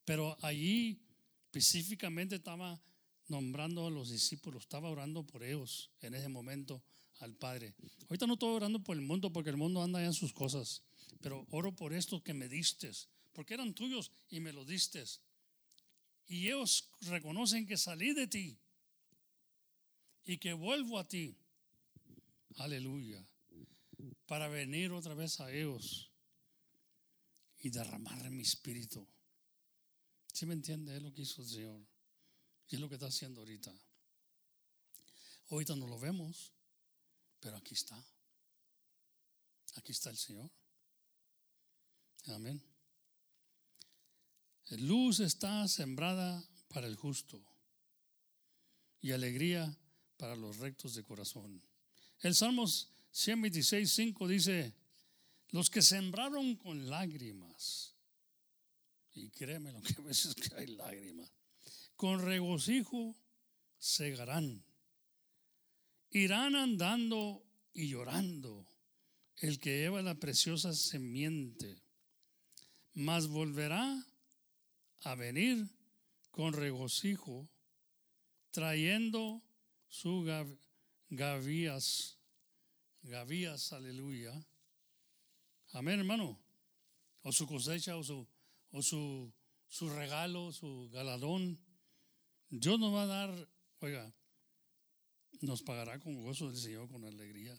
[0.06, 1.00] Pero allí
[1.46, 2.82] específicamente estaba
[3.28, 6.82] nombrando a los discípulos, estaba orando por ellos en ese momento
[7.20, 7.74] al Padre.
[8.10, 10.84] Ahorita no estoy orando por el mundo porque el mundo anda ya en sus cosas,
[11.22, 12.92] pero oro por esto que me diste,
[13.34, 15.04] porque eran tuyos y me lo diste.
[16.32, 18.58] Y ellos reconocen que salí de ti
[20.24, 21.38] y que vuelvo a ti.
[22.56, 23.22] Aleluya.
[24.28, 26.10] Para venir otra vez a ellos
[27.60, 29.06] y derramar mi espíritu.
[30.32, 30.96] ¿Sí me entiende?
[30.96, 31.86] Es lo que hizo el Señor.
[32.70, 33.74] Y es lo que está haciendo ahorita.
[35.50, 36.54] Ahorita no lo vemos,
[37.42, 38.02] pero aquí está.
[39.76, 40.50] Aquí está el Señor.
[42.28, 42.71] Amén.
[44.78, 47.44] Luz está sembrada para el justo
[49.02, 49.78] y alegría
[50.18, 51.62] para los rectos de corazón.
[52.20, 54.74] El Salmos 126, 5 dice,
[55.50, 57.96] los que sembraron con lágrimas,
[59.14, 61.30] y créeme lo que a veces que hay lágrimas,
[61.96, 63.16] con regocijo
[63.78, 64.64] segarán.
[66.12, 67.44] Irán andando
[67.74, 68.68] y llorando
[69.38, 71.82] el que lleva la preciosa semiente,
[72.94, 74.06] mas volverá
[75.02, 75.68] a venir
[76.32, 77.50] con regocijo,
[78.52, 79.42] trayendo
[79.88, 80.24] su
[81.10, 82.18] gavías,
[83.02, 84.34] gavías, aleluya.
[85.74, 86.40] Amén, hermano.
[87.24, 88.28] O su cosecha, o su,
[88.72, 89.34] o su,
[89.68, 91.60] su regalo, su galadón
[92.52, 93.50] Dios nos va a dar,
[93.80, 94.14] oiga,
[95.40, 97.58] nos pagará con gozo del Señor, con alegría.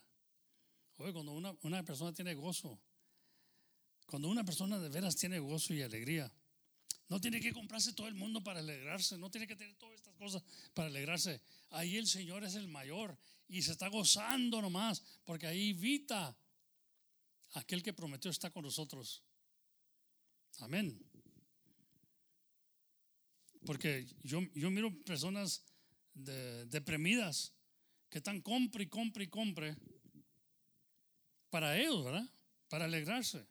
[0.98, 2.78] Oiga, cuando una, una persona tiene gozo,
[4.04, 6.30] cuando una persona de veras tiene gozo y alegría,
[7.08, 10.14] no tiene que comprarse todo el mundo para alegrarse, no tiene que tener todas estas
[10.14, 10.42] cosas
[10.74, 11.40] para alegrarse.
[11.70, 16.36] Ahí el Señor es el mayor y se está gozando nomás, porque ahí evita
[17.52, 19.22] aquel que prometió estar con nosotros.
[20.58, 20.98] Amén.
[23.64, 25.62] Porque yo, yo miro personas
[26.14, 27.52] deprimidas
[28.08, 29.76] que están compre y compre y compre
[31.50, 32.28] para ellos, ¿verdad?
[32.68, 33.46] Para alegrarse.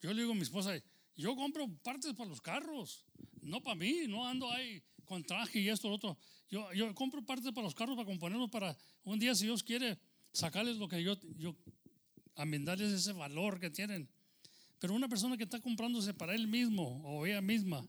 [0.00, 0.74] Yo le digo a mi esposa,
[1.16, 3.04] yo compro partes para los carros,
[3.40, 6.18] no para mí, no ando ahí con traje y esto, lo otro.
[6.48, 9.98] Yo, yo compro partes para los carros para componerlos para un día, si Dios quiere,
[10.32, 11.56] sacarles lo que yo, yo,
[12.34, 14.08] darles ese valor que tienen.
[14.78, 17.86] Pero una persona que está comprándose para él mismo o ella misma,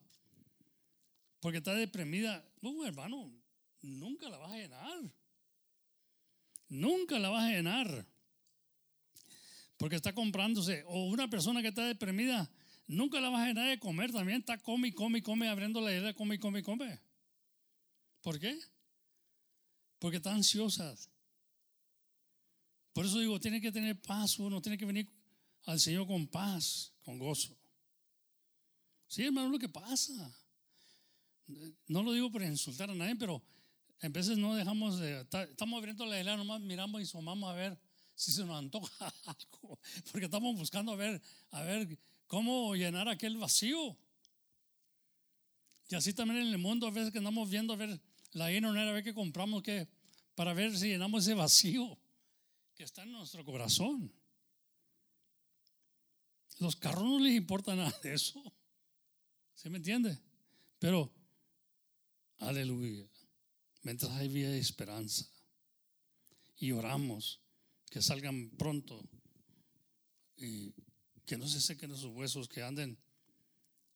[1.40, 2.44] porque está deprimida.
[2.62, 3.32] No, hermano,
[3.82, 5.12] nunca la vas a llenar.
[6.70, 8.06] Nunca la vas a llenar.
[9.78, 10.84] Porque está comprándose.
[10.88, 12.50] O una persona que está deprimida,
[12.88, 14.12] nunca la vas a llenar de comer.
[14.12, 17.00] También está come come come, abriendo la idea, come come come.
[18.22, 18.58] ¿Por qué?
[20.00, 20.96] Porque está ansiosa.
[22.94, 25.08] Por eso digo, tiene que tener paz uno, tiene que venir
[25.66, 27.56] al Señor con paz, con gozo.
[29.08, 30.36] Sí, hermano, lo que pasa
[31.88, 33.42] no lo digo por insultar a nadie, pero
[34.02, 37.80] en veces no dejamos de, estamos abriendo la isla, nomás miramos y sumamos a ver
[38.16, 39.80] si se nos antoja algo,
[40.12, 41.22] porque estamos buscando a ver,
[41.52, 41.98] a ver
[42.28, 43.98] cómo llenar aquel vacío.
[45.90, 48.00] Y así también en el mundo, a veces que andamos viendo a ver
[48.32, 49.88] la INONER, a ver qué compramos, que,
[50.36, 51.98] para ver si llenamos ese vacío
[52.76, 54.14] que está en nuestro corazón.
[56.60, 58.44] Los carros no les importa nada de eso.
[59.56, 60.20] ¿Se me entiende?
[60.80, 61.12] Pero
[62.40, 63.08] Aleluya.
[63.84, 65.26] Mientras hay vida y esperanza.
[66.58, 67.42] Y oramos
[67.90, 69.08] que salgan pronto
[70.38, 70.74] y
[71.28, 72.98] que no se sequen esos huesos, que anden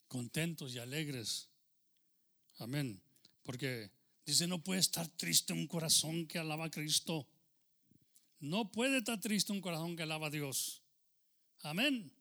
[0.09, 1.47] contentos y alegres.
[2.57, 3.01] Amén.
[3.43, 3.89] Porque
[4.25, 7.25] dice, no puede estar triste un corazón que alaba a Cristo.
[8.41, 10.81] No puede estar triste un corazón que alaba a Dios.
[11.61, 12.11] Amén.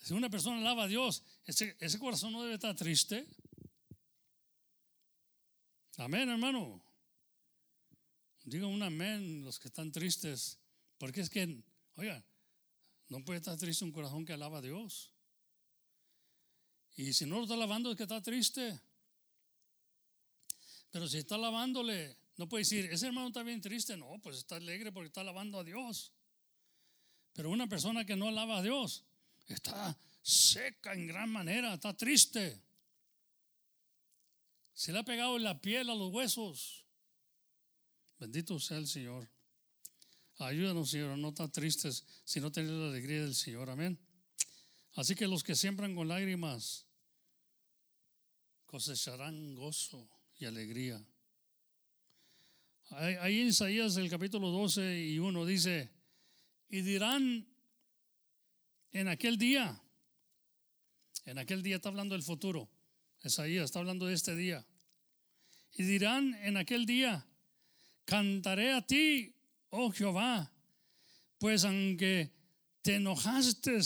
[0.00, 3.26] Si una persona alaba a Dios, ese, ese corazón no debe estar triste.
[5.98, 6.82] Amén, hermano.
[8.44, 10.58] Diga un amén los que están tristes.
[10.96, 11.62] Porque es que,
[11.96, 12.24] oiga,
[13.12, 15.10] no puede estar triste un corazón que alaba a Dios.
[16.96, 18.80] Y si no lo está alabando es que está triste.
[20.90, 23.98] Pero si está alabándole, no puede decir, ese hermano está bien triste.
[23.98, 26.10] No, pues está alegre porque está alabando a Dios.
[27.34, 29.04] Pero una persona que no alaba a Dios
[29.46, 32.62] está seca en gran manera, está triste.
[34.72, 36.86] Se le ha pegado la piel a los huesos.
[38.18, 39.28] Bendito sea el Señor.
[40.42, 43.70] Ayúdanos, Señor, no estar tristes, sino tener la alegría del Señor.
[43.70, 43.98] Amén.
[44.94, 46.86] Así que los que siembran con lágrimas
[48.66, 51.02] cosecharán gozo y alegría.
[52.90, 55.90] Ahí en Isaías el capítulo 12 y 1 dice,
[56.68, 57.46] y dirán
[58.92, 59.80] en aquel día,
[61.24, 62.68] en aquel día está hablando del futuro,
[63.22, 64.66] Isaías está hablando de este día,
[65.72, 67.26] y dirán en aquel día,
[68.04, 69.34] cantaré a ti,
[69.72, 70.52] oh Jehová,
[71.38, 72.30] pues aunque
[72.82, 73.78] te enojaste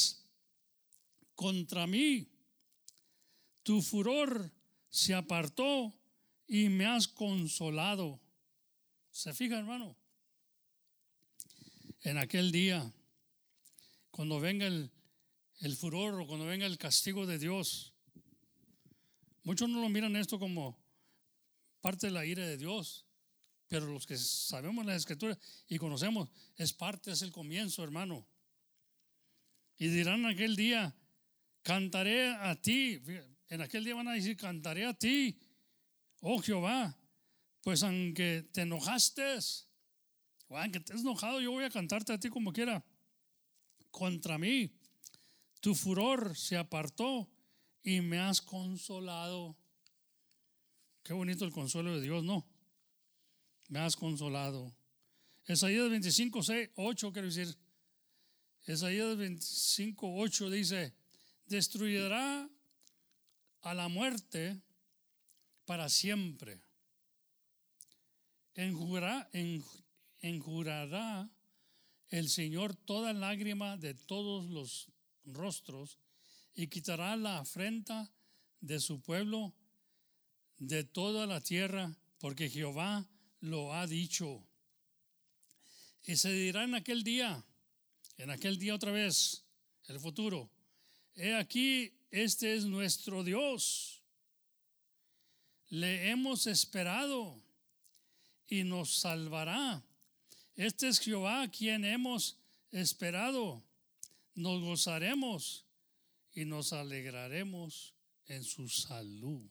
[1.34, 2.28] contra mí,
[3.62, 4.52] tu furor
[4.90, 5.94] se apartó
[6.48, 8.20] y me has consolado.
[9.10, 9.96] ¿Se fija, hermano?
[12.02, 12.92] En aquel día,
[14.10, 14.90] cuando venga el,
[15.60, 17.92] el furor o cuando venga el castigo de Dios,
[19.44, 20.76] muchos no lo miran esto como
[21.80, 23.05] parte de la ira de Dios,
[23.68, 25.36] pero los que sabemos la escritura
[25.68, 28.26] y conocemos, es parte, es el comienzo, hermano.
[29.78, 30.94] Y dirán aquel día,
[31.62, 33.00] cantaré a ti.
[33.48, 35.38] En aquel día van a decir, cantaré a ti,
[36.20, 36.96] oh Jehová,
[37.62, 39.38] pues aunque te enojaste,
[40.48, 42.84] o aunque estés enojado, yo voy a cantarte a ti como quiera.
[43.90, 44.70] Contra mí,
[45.60, 47.28] tu furor se apartó
[47.82, 49.56] y me has consolado.
[51.02, 52.46] Qué bonito el consuelo de Dios, ¿no?
[53.68, 54.74] Me has consolado.
[55.46, 57.56] Esaías 25, 6, 8, quiero decir.
[58.64, 60.94] Esaías 25, 8 dice,
[61.46, 62.48] destruyerá
[63.62, 64.60] a la muerte
[65.64, 66.60] para siempre.
[68.54, 69.28] Enjurará,
[70.20, 71.30] enjurará
[72.08, 74.90] el Señor toda lágrima de todos los
[75.24, 75.98] rostros
[76.54, 78.10] y quitará la afrenta
[78.60, 79.54] de su pueblo
[80.58, 83.06] de toda la tierra, porque Jehová
[83.46, 84.44] lo ha dicho.
[86.04, 87.44] Y se dirá en aquel día,
[88.18, 89.44] en aquel día otra vez,
[89.88, 90.50] el futuro,
[91.14, 94.02] he aquí, este es nuestro Dios.
[95.68, 97.42] Le hemos esperado
[98.48, 99.82] y nos salvará.
[100.54, 102.38] Este es Jehová quien hemos
[102.70, 103.64] esperado.
[104.34, 105.64] Nos gozaremos
[106.34, 107.94] y nos alegraremos
[108.26, 109.48] en su salud.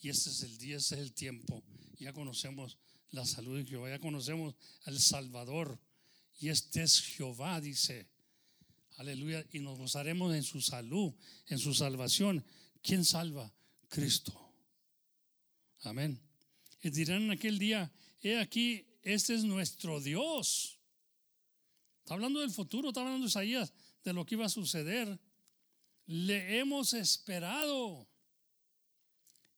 [0.00, 1.62] Y este es el día, este es el tiempo.
[1.98, 2.76] Ya conocemos
[3.10, 4.54] la salud de Jehová, ya conocemos
[4.84, 5.78] al Salvador.
[6.38, 8.08] Y este es Jehová, dice.
[8.96, 9.44] Aleluya.
[9.52, 11.14] Y nos gozaremos en su salud,
[11.46, 12.44] en su salvación.
[12.82, 13.52] ¿Quién salva?
[13.88, 14.32] Cristo.
[15.82, 16.20] Amén.
[16.82, 17.92] Y dirán en aquel día,
[18.22, 20.78] he aquí, este es nuestro Dios.
[22.00, 23.72] Está hablando del futuro, está hablando de Isaías,
[24.04, 25.18] de lo que iba a suceder.
[26.06, 28.08] Le hemos esperado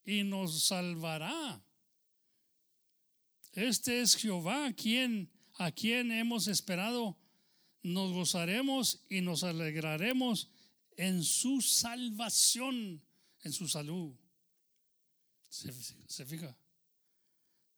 [0.05, 1.63] y nos salvará.
[3.59, 7.19] Este es Jehová quien, a quien hemos esperado.
[7.83, 10.49] Nos gozaremos y nos alegraremos
[10.97, 13.03] en su salvación,
[13.43, 14.15] en su salud.
[15.49, 16.57] ¿Se, se fija?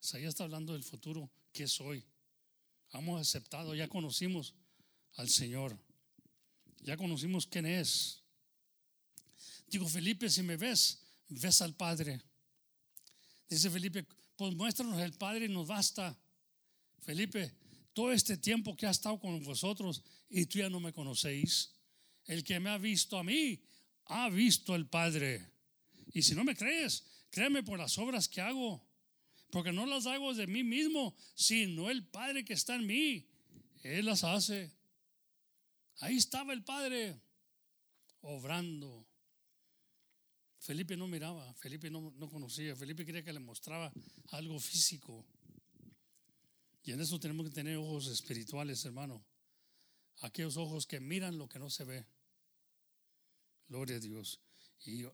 [0.03, 2.05] Isaías está hablando del futuro, que soy.
[2.93, 4.55] Hemos aceptado, ya conocimos
[5.14, 5.78] al Señor.
[6.83, 8.22] Ya conocimos quién es.
[9.66, 11.01] Digo, Felipe, si me ves,
[11.31, 12.20] ves al Padre.
[13.49, 14.07] Dice Felipe,
[14.41, 16.18] pues muéstranos el Padre y nos basta.
[17.01, 17.53] Felipe,
[17.93, 21.74] todo este tiempo que ha estado con vosotros y tú ya no me conocéis,
[22.24, 23.61] el que me ha visto a mí,
[24.07, 25.47] ha visto al Padre.
[26.14, 28.82] Y si no me crees, créeme por las obras que hago,
[29.51, 33.26] porque no las hago de mí mismo, sino el Padre que está en mí.
[33.82, 34.72] Él las hace.
[35.99, 37.20] Ahí estaba el Padre
[38.22, 39.07] obrando.
[40.61, 43.90] Felipe no miraba, Felipe no, conocía, Felipe quería que le mostraba
[44.32, 45.24] algo físico.
[46.84, 49.24] Y en eso tenemos que tener ojos espirituales, hermano.
[50.20, 52.04] Aquellos ojos que miran lo que no se ve.
[53.68, 54.38] Gloria a Dios.
[54.84, 55.04] Y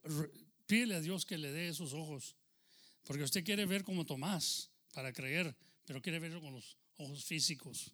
[0.67, 2.35] pídele a Dios que le dé esos ojos.
[3.05, 7.93] Porque usted quiere ver como Tomás para creer, pero quiere verlo con los ojos físicos.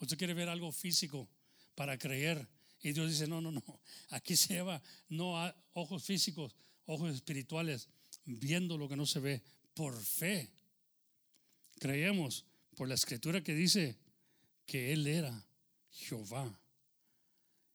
[0.00, 1.28] Usted quiere ver algo físico
[1.76, 2.48] para creer.
[2.80, 3.62] Y Dios dice, no, no, no.
[4.08, 6.56] Aquí se lleva no a ojos físicos,
[6.86, 7.88] ojos espirituales,
[8.24, 9.42] viendo lo que no se ve
[9.74, 10.50] por fe.
[11.78, 12.44] Creemos
[12.76, 13.96] por la escritura que dice
[14.66, 15.46] que Él era
[15.90, 16.58] Jehová.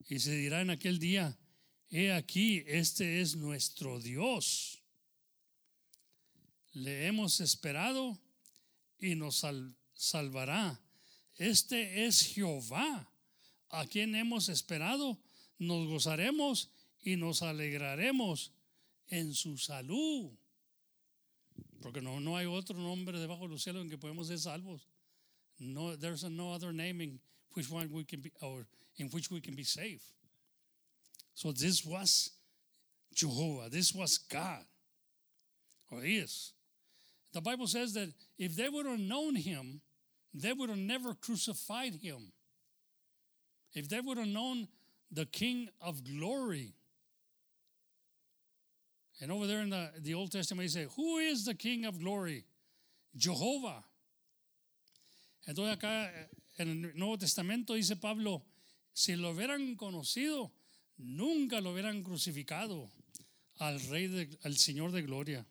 [0.07, 1.37] Y se dirá en aquel día,
[1.89, 4.81] he aquí, este es nuestro Dios.
[6.73, 8.19] Le hemos esperado
[8.99, 9.45] y nos
[9.93, 10.79] salvará.
[11.35, 13.11] Este es Jehová,
[13.69, 15.19] a quien hemos esperado.
[15.59, 16.69] Nos gozaremos
[17.01, 18.53] y nos alegraremos
[19.09, 20.31] en su salud.
[21.81, 24.87] Porque no, no hay otro nombre debajo de los cielos en que podemos ser salvos.
[25.59, 27.19] No, there's no other name in
[27.53, 28.65] which one we can be, or
[28.97, 30.03] in which we can be saved.
[31.33, 32.31] So this was
[33.13, 33.69] Jehovah.
[33.69, 34.65] This was God,
[35.91, 36.53] oh, or is.
[37.33, 39.81] The Bible says that if they would have known him,
[40.33, 42.31] they would have never crucified him.
[43.73, 44.67] If they would have known
[45.11, 46.73] the King of glory.
[49.19, 52.45] And over there in the, Old Testament, he Who is the King of glory?
[53.15, 53.83] Jehovah.
[55.47, 56.11] Entonces acá
[56.59, 58.43] en el Nuevo Testamento dice Pablo,
[58.93, 60.51] si lo hubieran conocido,
[60.97, 62.91] nunca lo hubieran crucificado
[63.59, 65.45] al Rey, de, al Señor de Gloria.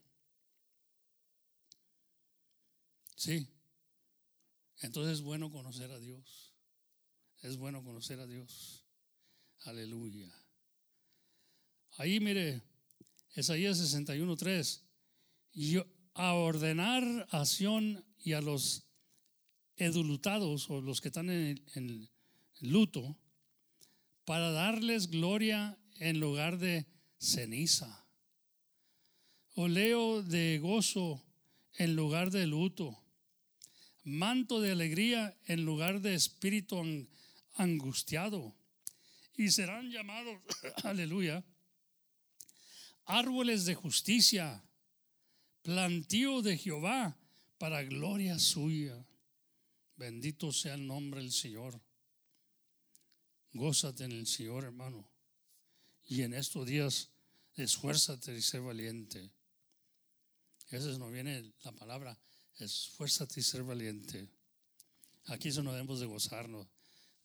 [3.16, 3.48] Sí.
[4.80, 6.52] Entonces es bueno conocer a Dios.
[7.42, 8.84] Es bueno conocer a Dios.
[9.64, 10.32] Aleluya.
[11.98, 12.62] Ahí mire,
[13.36, 14.82] Isaías 61.3.
[15.52, 15.76] Y
[16.14, 18.88] a ordenar a Sion y a los
[19.76, 22.08] edulutados o los que están en, en
[22.60, 23.16] luto
[24.24, 26.86] para darles gloria en lugar de
[27.18, 28.06] ceniza.
[29.54, 31.22] Oleo de gozo
[31.74, 33.06] en lugar de luto
[34.06, 36.80] manto de alegría en lugar de espíritu
[37.54, 38.54] angustiado.
[39.36, 40.40] Y serán llamados,
[40.84, 41.44] aleluya,
[43.06, 44.62] árboles de justicia,
[45.62, 47.16] plantío de Jehová
[47.58, 49.06] para gloria suya.
[49.96, 51.80] Bendito sea el nombre del Señor.
[53.52, 55.08] Gózate en el Señor, hermano.
[56.04, 57.08] Y en estos días,
[57.54, 59.30] esfuérzate y sé valiente.
[60.68, 62.18] Esa no viene la palabra
[62.58, 64.28] esfuérzate y ser valiente.
[65.26, 66.66] Aquí eso no debemos de gozarnos.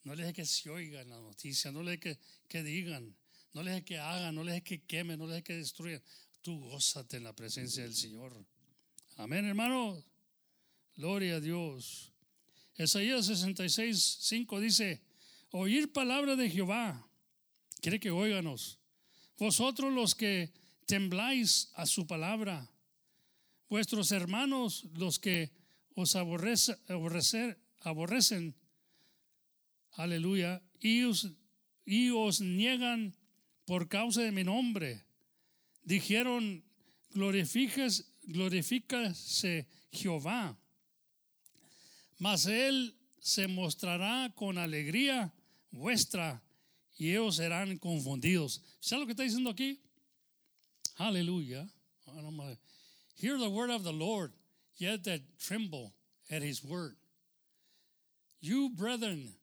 [0.03, 3.15] No le deje que se oigan las noticias, no le deje que, que digan,
[3.53, 6.01] no le deje que hagan, no le deje que quemen, no le deje que destruyan.
[6.41, 8.33] Tú gózate en la presencia del Señor.
[9.17, 10.03] Amén, hermano.
[10.95, 12.11] Gloria a Dios.
[12.77, 15.01] Isaías 66, 5 dice,
[15.51, 17.07] oír palabra de Jehová.
[17.81, 18.79] Quiere que oiganos.
[19.37, 20.51] Vosotros los que
[20.85, 22.71] tembláis a su palabra
[23.69, 25.49] vuestros hermanos, los que
[25.95, 26.77] os aborrecen,
[27.79, 28.55] aborrecen
[29.91, 31.31] aleluya, y os,
[31.85, 33.15] y os niegan
[33.65, 35.03] por causa de mi nombre,
[35.83, 36.63] dijeron,
[37.13, 38.05] glorifícase
[39.91, 40.57] Jehová,
[42.17, 45.33] mas él se mostrará con alegría
[45.71, 46.41] vuestra
[46.97, 48.61] y ellos serán confundidos.
[48.79, 49.79] ¿Sabes lo que está diciendo aquí?
[50.97, 51.67] Aleluya.
[53.15, 54.33] Hear the word of the Lord,
[54.77, 55.93] yet that tremble
[56.29, 56.95] at his word.
[58.39, 59.35] You brethren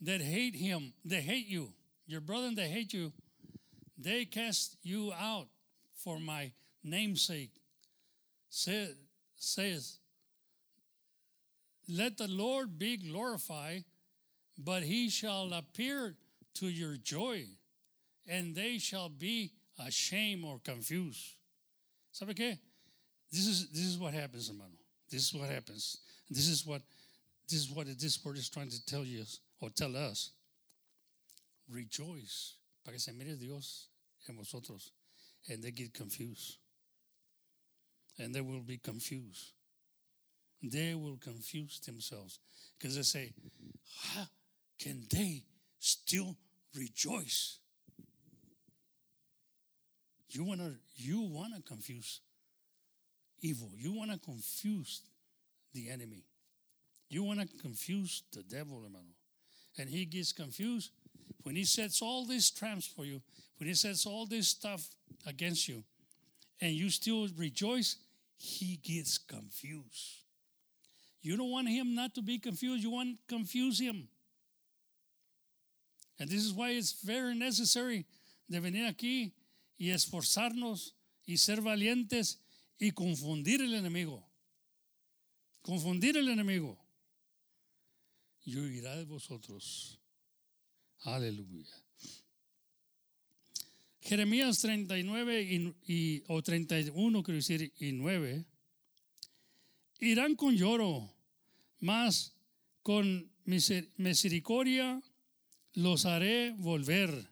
[0.00, 1.72] that hate him, they hate you.
[2.06, 3.12] Your brethren that hate you,
[3.98, 5.48] they cast you out
[5.94, 6.52] for my
[6.84, 7.50] namesake.
[8.48, 8.88] Say,
[9.36, 9.98] says,
[11.88, 13.84] let the Lord be glorified,
[14.58, 16.14] but he shall appear
[16.54, 17.44] to your joy,
[18.28, 21.36] and they shall be ashamed or confused.
[22.12, 22.58] ¿Sabe qué?
[23.30, 24.70] This is this is what happens, hermano.
[25.10, 25.98] This is what happens.
[26.30, 26.82] This is what
[27.48, 29.24] this is what this word is trying to tell you
[29.60, 30.30] or tell us.
[31.70, 32.54] Rejoice,
[32.88, 33.90] para que se mire Dios
[34.28, 34.94] en vosotros,
[35.46, 36.56] and they get confused,
[38.18, 39.52] and they will be confused.
[40.62, 42.40] They will confuse themselves
[42.78, 43.34] because they say,
[43.92, 44.26] "How
[44.78, 45.44] can they
[45.78, 46.38] still
[46.72, 47.58] rejoice?"
[50.30, 52.22] You wanna you wanna confuse
[53.42, 53.70] evil.
[53.76, 55.02] You want to confuse
[55.74, 56.24] the enemy.
[57.10, 59.14] You want to confuse the devil, hermano.
[59.76, 60.90] And he gets confused
[61.42, 63.20] when he sets all these traps for you,
[63.58, 64.86] when he sets all this stuff
[65.26, 65.82] against you,
[66.60, 67.96] and you still rejoice,
[68.36, 70.24] he gets confused.
[71.20, 74.08] You don't want him not to be confused, you want to confuse him.
[76.18, 78.06] And this is why it's very necessary
[78.48, 79.32] de venir aquí
[79.78, 80.92] y esforzarnos
[81.26, 82.38] y ser valientes
[82.80, 84.24] y confundir el enemigo.
[85.62, 86.78] Confundir el enemigo.
[88.44, 89.98] Y huirá de vosotros.
[91.02, 91.74] Aleluya.
[94.00, 98.44] Jeremías 39 y, y, o 31, quiero decir, y 9.
[100.00, 101.12] Irán con lloro,
[101.80, 102.34] mas
[102.82, 105.02] con miser- misericordia
[105.74, 107.28] los haré volver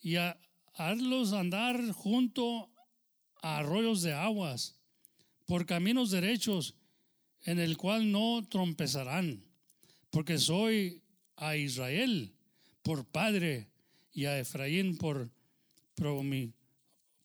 [0.00, 0.38] y a
[0.74, 2.70] harlos andar junto
[3.42, 4.76] a arroyos de aguas,
[5.46, 6.74] por caminos derechos,
[7.42, 9.44] en el cual no trompezarán,
[10.10, 11.02] porque soy
[11.36, 12.32] a Israel
[12.88, 13.68] por padre
[14.14, 15.30] y a Efraín por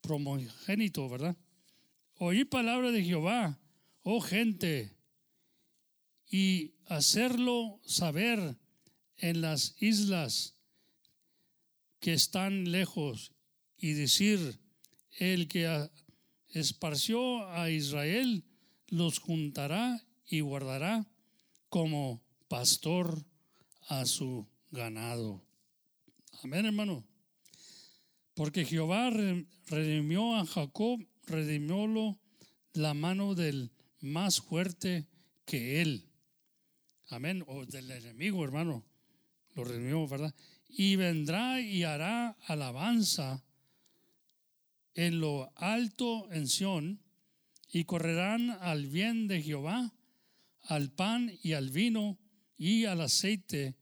[0.01, 1.37] primogénito, ¿verdad?
[2.15, 3.57] Oí palabra de Jehová,
[4.01, 4.93] oh gente,
[6.29, 8.57] y hacerlo saber
[9.15, 10.57] en las islas
[12.01, 13.31] que están lejos
[13.77, 14.59] y decir,
[15.11, 15.89] el que
[16.49, 18.43] esparció a Israel
[18.89, 21.07] los juntará y guardará
[21.69, 23.25] como pastor
[23.87, 25.52] a su ganado.
[26.43, 27.05] Amén, hermano.
[28.33, 32.19] Porque Jehová re- redimió a Jacob, redimiólo
[32.73, 33.71] la mano del
[34.01, 35.07] más fuerte
[35.45, 36.09] que él.
[37.07, 37.43] Amén.
[37.47, 38.83] O del enemigo, hermano.
[39.55, 40.35] Lo redimió, ¿verdad?
[40.67, 43.43] Y vendrá y hará alabanza
[44.95, 46.99] en lo alto en Sión,
[47.71, 49.93] y correrán al bien de Jehová,
[50.63, 52.19] al pan y al vino,
[52.57, 53.75] y al aceite,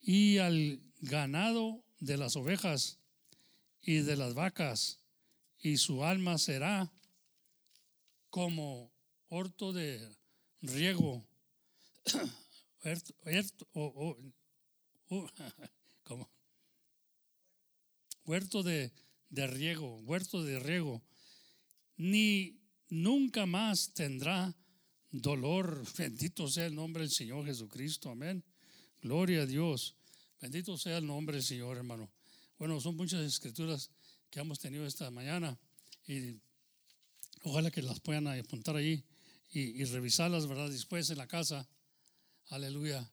[0.00, 2.98] y al ganado de las ovejas
[3.80, 4.98] y de las vacas,
[5.58, 6.92] y su alma será
[8.30, 8.92] como
[9.28, 10.16] horto de
[10.60, 11.26] riego,
[18.24, 18.92] Huerto- de,
[19.30, 21.02] de riego, huerto de riego,
[21.96, 22.58] ni
[22.88, 24.54] nunca más tendrá
[25.10, 25.84] dolor.
[25.98, 28.44] Bendito sea el nombre del Señor Jesucristo, amén.
[29.00, 29.96] Gloria a Dios.
[30.40, 32.10] Bendito sea el nombre del Señor, hermano.
[32.58, 33.90] Bueno, son muchas escrituras
[34.30, 35.58] que hemos tenido esta mañana
[36.06, 36.36] y
[37.42, 39.02] ojalá que las puedan apuntar ahí
[39.50, 40.68] y, revisarlas, ¿verdad?
[40.70, 41.66] Después en la casa.
[42.50, 43.08] Aleluya.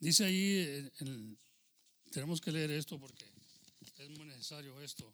[0.00, 1.38] Dice ahí, en-
[2.10, 3.24] tenemos que leer esto porque
[3.98, 5.12] es muy necesario esto,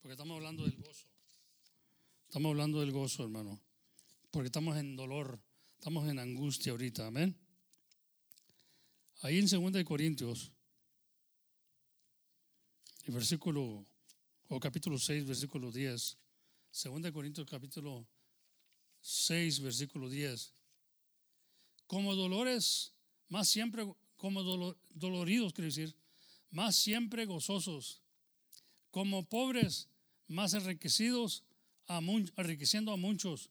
[0.00, 1.06] porque estamos hablando del gozo.
[2.26, 3.60] Estamos hablando del gozo, hermano,
[4.30, 5.40] porque estamos en dolor,
[5.78, 7.36] estamos en angustia ahorita, amén.
[9.22, 10.50] Ahí en 2 de Corintios,
[13.04, 13.86] el versículo,
[14.48, 16.18] o capítulo 6, versículo 10,
[16.84, 18.04] 2 de Corintios capítulo
[19.00, 20.52] 6, versículo 10.
[21.86, 22.92] Como dolores,
[23.28, 23.86] más siempre,
[24.16, 25.94] como dolo- doloridos, quiero decir,
[26.50, 28.00] más siempre gozosos.
[28.90, 29.88] Como pobres,
[30.26, 31.44] más enriquecidos,
[31.86, 33.50] a mun- enriqueciendo a muchos.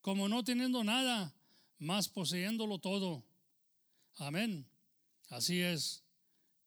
[0.00, 1.32] Como no teniendo nada,
[1.78, 3.24] más poseyéndolo todo.
[4.16, 4.66] Amén.
[5.34, 6.04] Así es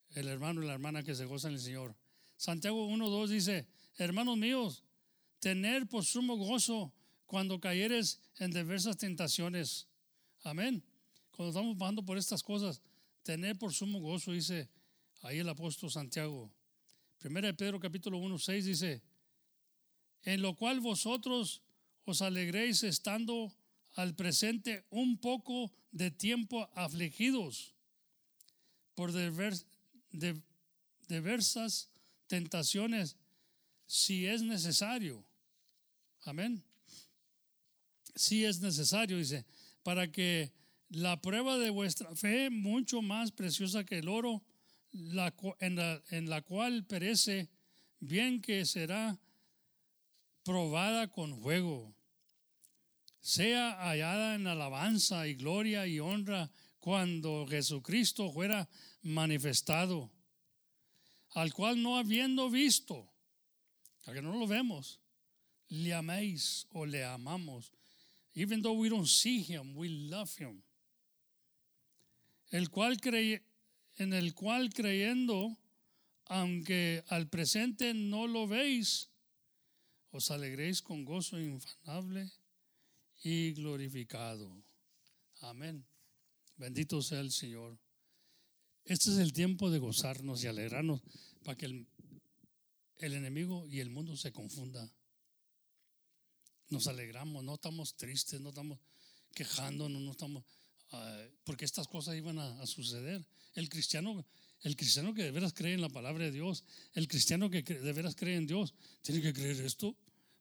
[0.09, 1.95] el hermano y la hermana que se goza en el Señor.
[2.35, 3.65] Santiago 1.2 dice,
[3.95, 4.83] hermanos míos,
[5.39, 6.91] tener por sumo gozo
[7.25, 9.87] cuando cayeres en diversas tentaciones.
[10.43, 10.83] Amén.
[11.31, 12.81] Cuando estamos pasando por estas cosas,
[13.23, 14.67] tener por sumo gozo, dice
[15.21, 16.51] ahí el apóstol Santiago.
[17.19, 19.01] Primera Pedro capítulo 1, 6 dice,
[20.23, 21.61] en lo cual vosotros
[22.03, 23.49] os alegréis estando
[23.93, 27.76] al presente un poco de tiempo afligidos
[28.97, 29.13] por
[31.07, 31.87] diversas
[32.25, 33.15] tentaciones,
[33.85, 35.23] si es necesario.
[36.23, 36.63] Amén.
[38.15, 39.45] Si es necesario, dice,
[39.83, 40.51] para que
[40.89, 44.41] la prueba de vuestra fe, mucho más preciosa que el oro,
[44.91, 47.49] la en, la, en la cual perece,
[47.99, 49.19] bien que será
[50.43, 51.93] probada con fuego,
[53.21, 56.49] sea hallada en alabanza y gloria y honra
[56.87, 58.65] cuando Jesucristo fuera
[59.01, 60.09] manifestado,
[61.31, 63.11] al cual no habiendo visto,
[64.05, 65.01] a que no lo vemos,
[65.67, 67.73] le améis o le amamos.
[68.35, 70.63] Even though we don't see him, we love him.
[72.51, 73.41] El cual crey-
[73.97, 75.57] en el cual creyendo,
[76.27, 79.09] aunque al presente no lo veis,
[80.11, 82.31] os alegréis con gozo infanable
[83.25, 84.63] y glorificado.
[85.41, 85.85] Amén.
[86.57, 87.77] Bendito sea el Señor.
[88.83, 91.01] Este es el tiempo de gozarnos y alegrarnos
[91.43, 91.87] para que el,
[92.97, 94.91] el enemigo y el mundo se confundan.
[96.69, 98.79] Nos alegramos, no estamos tristes, no estamos
[99.35, 100.43] quejándonos, no estamos
[100.91, 103.25] ah, porque estas cosas iban a, a suceder.
[103.53, 104.25] El cristiano,
[104.61, 106.63] el cristiano que de veras cree en la palabra de Dios,
[106.93, 108.73] el cristiano que de veras cree en Dios,
[109.03, 109.95] tiene que creer esto,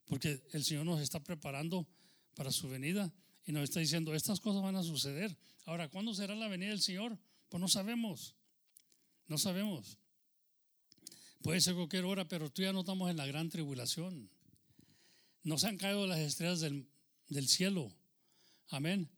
[0.05, 1.87] porque el Señor nos está preparando
[2.33, 3.13] para su venida
[3.47, 5.35] y nos está diciendo, estas cosas van a suceder.
[5.65, 7.17] Ahora, ¿cuándo será la venida del Señor?
[7.47, 8.35] Pues no sabemos,
[9.27, 9.97] no sabemos.
[11.41, 14.29] Puede ser cualquier hora, pero tú ya no estamos en la gran tribulación.
[15.43, 16.89] No se han caído las estrellas del,
[17.29, 17.95] del cielo.
[18.67, 19.09] Amén.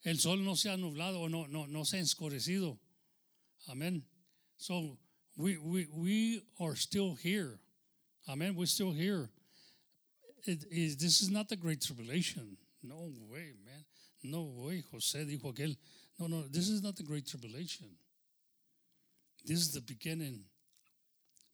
[0.00, 2.80] El sol no se ha nublado o no, no, se ha escurecido.
[3.66, 4.06] Amen.
[4.56, 4.98] So
[5.36, 7.58] we, we, we are still here.
[8.26, 8.56] Amen.
[8.56, 9.28] We're still here.
[10.46, 12.56] It is, this is not the great tribulation.
[12.86, 13.84] No way, man.
[14.22, 14.82] No way.
[14.92, 15.76] José dijo aquel.
[16.18, 17.86] No, no, this is not the great tribulation.
[19.44, 20.44] This is the beginning.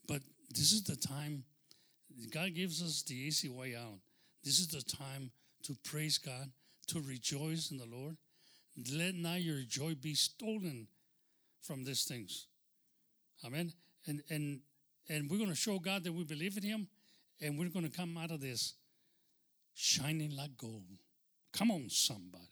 [0.09, 1.45] But this is the time
[2.33, 3.99] God gives us the easy way out.
[4.45, 5.31] This is the time
[5.65, 6.51] to praise God,
[6.89, 8.17] to rejoice in the Lord.
[8.93, 10.89] Let not your joy be stolen
[11.61, 12.47] from these things.
[13.45, 13.73] Amen.
[14.07, 14.61] And and
[15.09, 16.89] and we're going to show God that we believe in Him,
[17.41, 18.75] and we're going to come out of this
[19.75, 20.85] shining like gold.
[21.53, 22.45] Come on, somebody.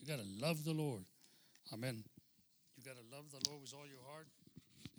[0.00, 1.02] You got to love the Lord.
[1.72, 2.04] Amen.
[2.76, 4.26] You got to love the Lord with all your heart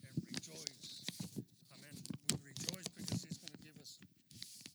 [0.04, 1.06] and rejoice.
[1.78, 1.94] Amen.
[2.32, 4.00] We rejoice because He's going to give us,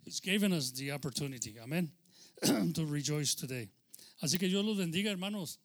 [0.04, 1.56] He's given us the opportunity.
[1.60, 1.90] Amen.
[2.74, 3.68] to rejoice today.
[4.22, 5.58] Así que Dios los bendiga, hermanos.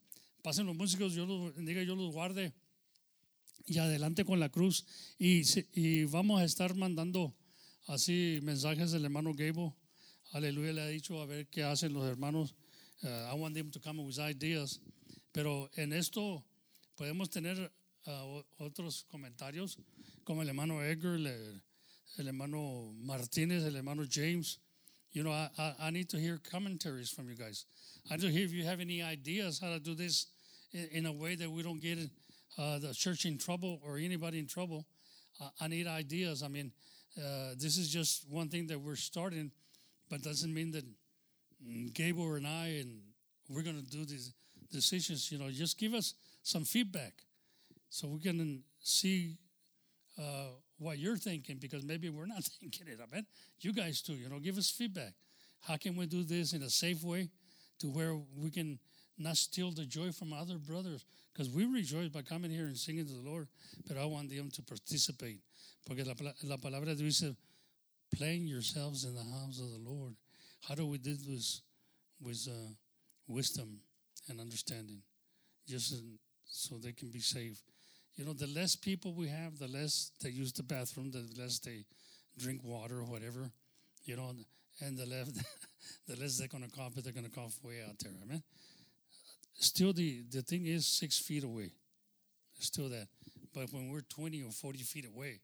[0.43, 2.53] Pasen los músicos, Dios los bendiga, Dios los guarde.
[3.67, 4.85] Y adelante con la cruz.
[5.19, 7.35] Y, y vamos a estar mandando
[7.87, 9.73] así mensajes del hermano Gable.
[10.31, 12.55] Aleluya, le ha dicho a ver qué hacen los hermanos.
[13.03, 14.79] Uh, I want them to come with ideas.
[15.33, 16.43] Pero en esto
[16.97, 17.69] podemos tener
[18.07, 19.77] uh, otros comentarios,
[20.23, 21.61] como el hermano Edgar, el,
[22.17, 24.59] el hermano Martínez, el hermano James.
[25.11, 27.65] You know, I, I, I, need to hear commentaries from you guys.
[28.09, 30.27] I need to hear if you have any ideas how to do this
[30.73, 31.97] in, in a way that we don't get
[32.57, 34.85] uh, the church in trouble or anybody in trouble.
[35.59, 36.43] I need ideas.
[36.43, 36.71] I mean,
[37.17, 39.51] uh, this is just one thing that we're starting,
[40.09, 40.83] but doesn't mean that
[41.93, 43.01] Gable and I and
[43.49, 44.33] we're going to do these
[44.71, 45.31] decisions.
[45.31, 46.13] You know, just give us
[46.43, 47.13] some feedback
[47.89, 49.37] so we can see
[50.17, 52.99] uh, what you're thinking because maybe we're not thinking it.
[53.01, 53.25] I bet
[53.59, 54.13] you guys too.
[54.13, 55.13] You know, give us feedback.
[55.61, 57.29] How can we do this in a safe way
[57.79, 58.79] to where we can
[59.17, 61.05] not steal the joy from other brothers?
[61.33, 63.47] Because we rejoice by coming here and singing to the Lord,
[63.87, 65.41] but I want them to participate.
[65.85, 66.13] Porque la,
[66.43, 67.35] la palabra dice,
[68.15, 70.15] playing yourselves in the house of the Lord.
[70.67, 71.61] How do we do this
[72.19, 72.73] with uh,
[73.27, 73.79] wisdom
[74.29, 75.01] and understanding?
[75.67, 75.95] Just
[76.45, 77.61] so they can be safe.
[78.15, 81.59] You know, the less people we have, the less they use the bathroom, the less
[81.59, 81.85] they
[82.37, 83.51] drink water or whatever.
[84.05, 84.31] You know,
[84.81, 85.27] and the less
[86.07, 88.13] the less they're gonna cough, but they're gonna cough way out there.
[88.21, 88.43] I mean,
[89.53, 91.71] still the the thing is six feet away.
[92.59, 93.07] Still that,
[93.53, 95.39] but when we're twenty or forty feet away,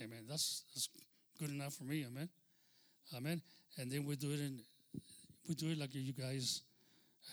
[0.00, 0.24] amen.
[0.28, 0.88] That's that's
[1.38, 2.06] good enough for me.
[2.06, 2.28] Amen,
[3.16, 3.42] amen.
[3.78, 4.62] And then we do it in
[5.48, 6.62] we do it like you guys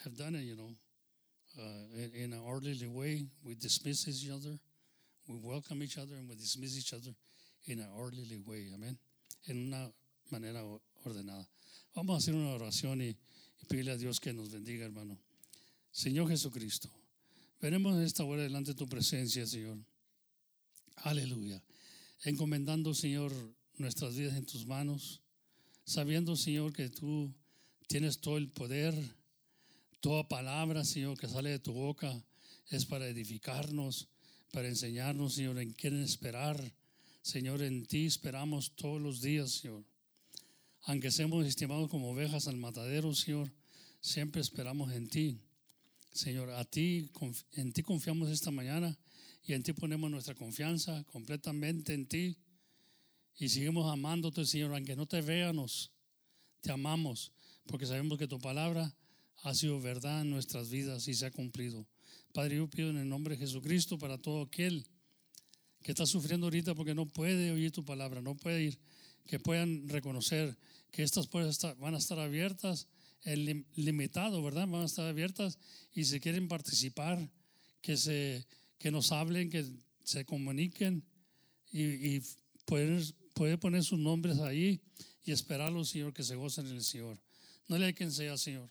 [0.03, 0.41] have done it.
[0.41, 0.71] You know,
[1.57, 3.25] uh, in, an orderly way.
[3.43, 4.57] We dismiss each other.
[5.27, 7.11] We welcome each other and we dismiss each other
[7.65, 8.71] in an orderly way.
[8.73, 8.97] Amén.
[9.47, 9.91] En una
[10.31, 10.63] manera
[11.05, 11.47] ordenada.
[11.95, 15.17] Vamos a hacer una oración y, y pedirle a Dios que nos bendiga, hermano.
[15.91, 16.89] Señor Jesucristo,
[17.61, 19.77] veremos esta hora delante de tu presencia, Señor.
[20.97, 21.63] Aleluya.
[22.23, 23.33] Encomendando, Señor,
[23.77, 25.21] nuestras vidas en tus manos,
[25.89, 27.33] sabiendo, Señor, que tú
[27.87, 28.93] tienes todo el poder
[30.01, 32.23] Toda palabra, Señor, que sale de tu boca
[32.69, 34.07] es para edificarnos,
[34.53, 36.57] para enseñarnos, Señor, en quién esperar.
[37.21, 39.83] Señor, en ti esperamos todos los días, Señor.
[40.83, 43.51] Aunque seamos estimados como ovejas al matadero, Señor,
[43.99, 45.41] siempre esperamos en ti.
[46.13, 47.11] Señor, a ti,
[47.53, 48.97] en ti confiamos esta mañana
[49.43, 52.37] y en ti ponemos nuestra confianza completamente en ti.
[53.39, 55.91] Y seguimos amándote, Señor, aunque no te veamos,
[56.59, 57.31] te amamos,
[57.65, 58.93] porque sabemos que tu palabra
[59.43, 61.87] ha sido verdad en nuestras vidas y se ha cumplido.
[62.33, 64.85] Padre, yo pido en el nombre de Jesucristo para todo aquel
[65.81, 68.79] que está sufriendo ahorita porque no puede oír tu palabra, no puede ir,
[69.25, 70.57] que puedan reconocer
[70.91, 72.87] que estas puertas van a estar abiertas,
[73.23, 74.67] el limitado, ¿verdad?
[74.67, 75.57] Van a estar abiertas
[75.93, 77.29] y si quieren participar,
[77.81, 78.45] que, se,
[78.77, 79.65] que nos hablen, que
[80.03, 81.05] se comuniquen
[81.71, 82.21] y, y
[83.39, 84.81] puede poner sus nombres ahí
[85.23, 87.17] y esperarlos, Señor, que se gocen en el Señor.
[87.67, 88.69] No le hay quien sea, Señor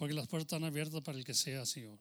[0.00, 1.98] porque las puertas están abiertas para el que sea, Señor.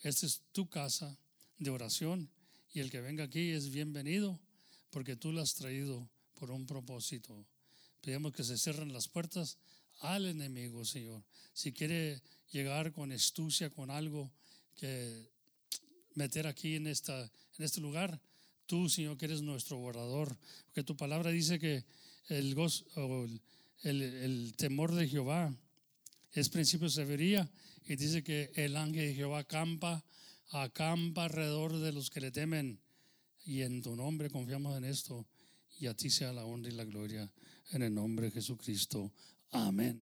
[0.00, 1.18] Esta es tu casa
[1.58, 2.30] de oración
[2.72, 4.40] y el que venga aquí es bienvenido
[4.88, 7.44] porque tú la has traído por un propósito.
[8.00, 9.58] Pedimos que se cierren las puertas
[10.00, 11.22] al enemigo, Señor.
[11.52, 12.22] Si quiere
[12.52, 14.32] llegar con astucia, con algo
[14.74, 15.28] que
[16.14, 17.20] meter aquí en, esta,
[17.58, 18.18] en este lugar,
[18.66, 20.36] tú, Señor, que eres nuestro guardador.
[20.66, 21.84] Porque tu palabra dice que
[22.28, 22.56] el,
[23.82, 25.54] el, el temor de Jehová
[26.32, 27.48] es principio de
[27.84, 30.04] y dice que el ángel de Jehová acampa,
[30.50, 32.80] acampa alrededor de los que le temen.
[33.44, 35.26] Y en tu nombre confiamos en esto.
[35.78, 37.30] Y a ti sea la honra y la gloria
[37.72, 39.12] en el nombre de Jesucristo.
[39.50, 40.02] Amén.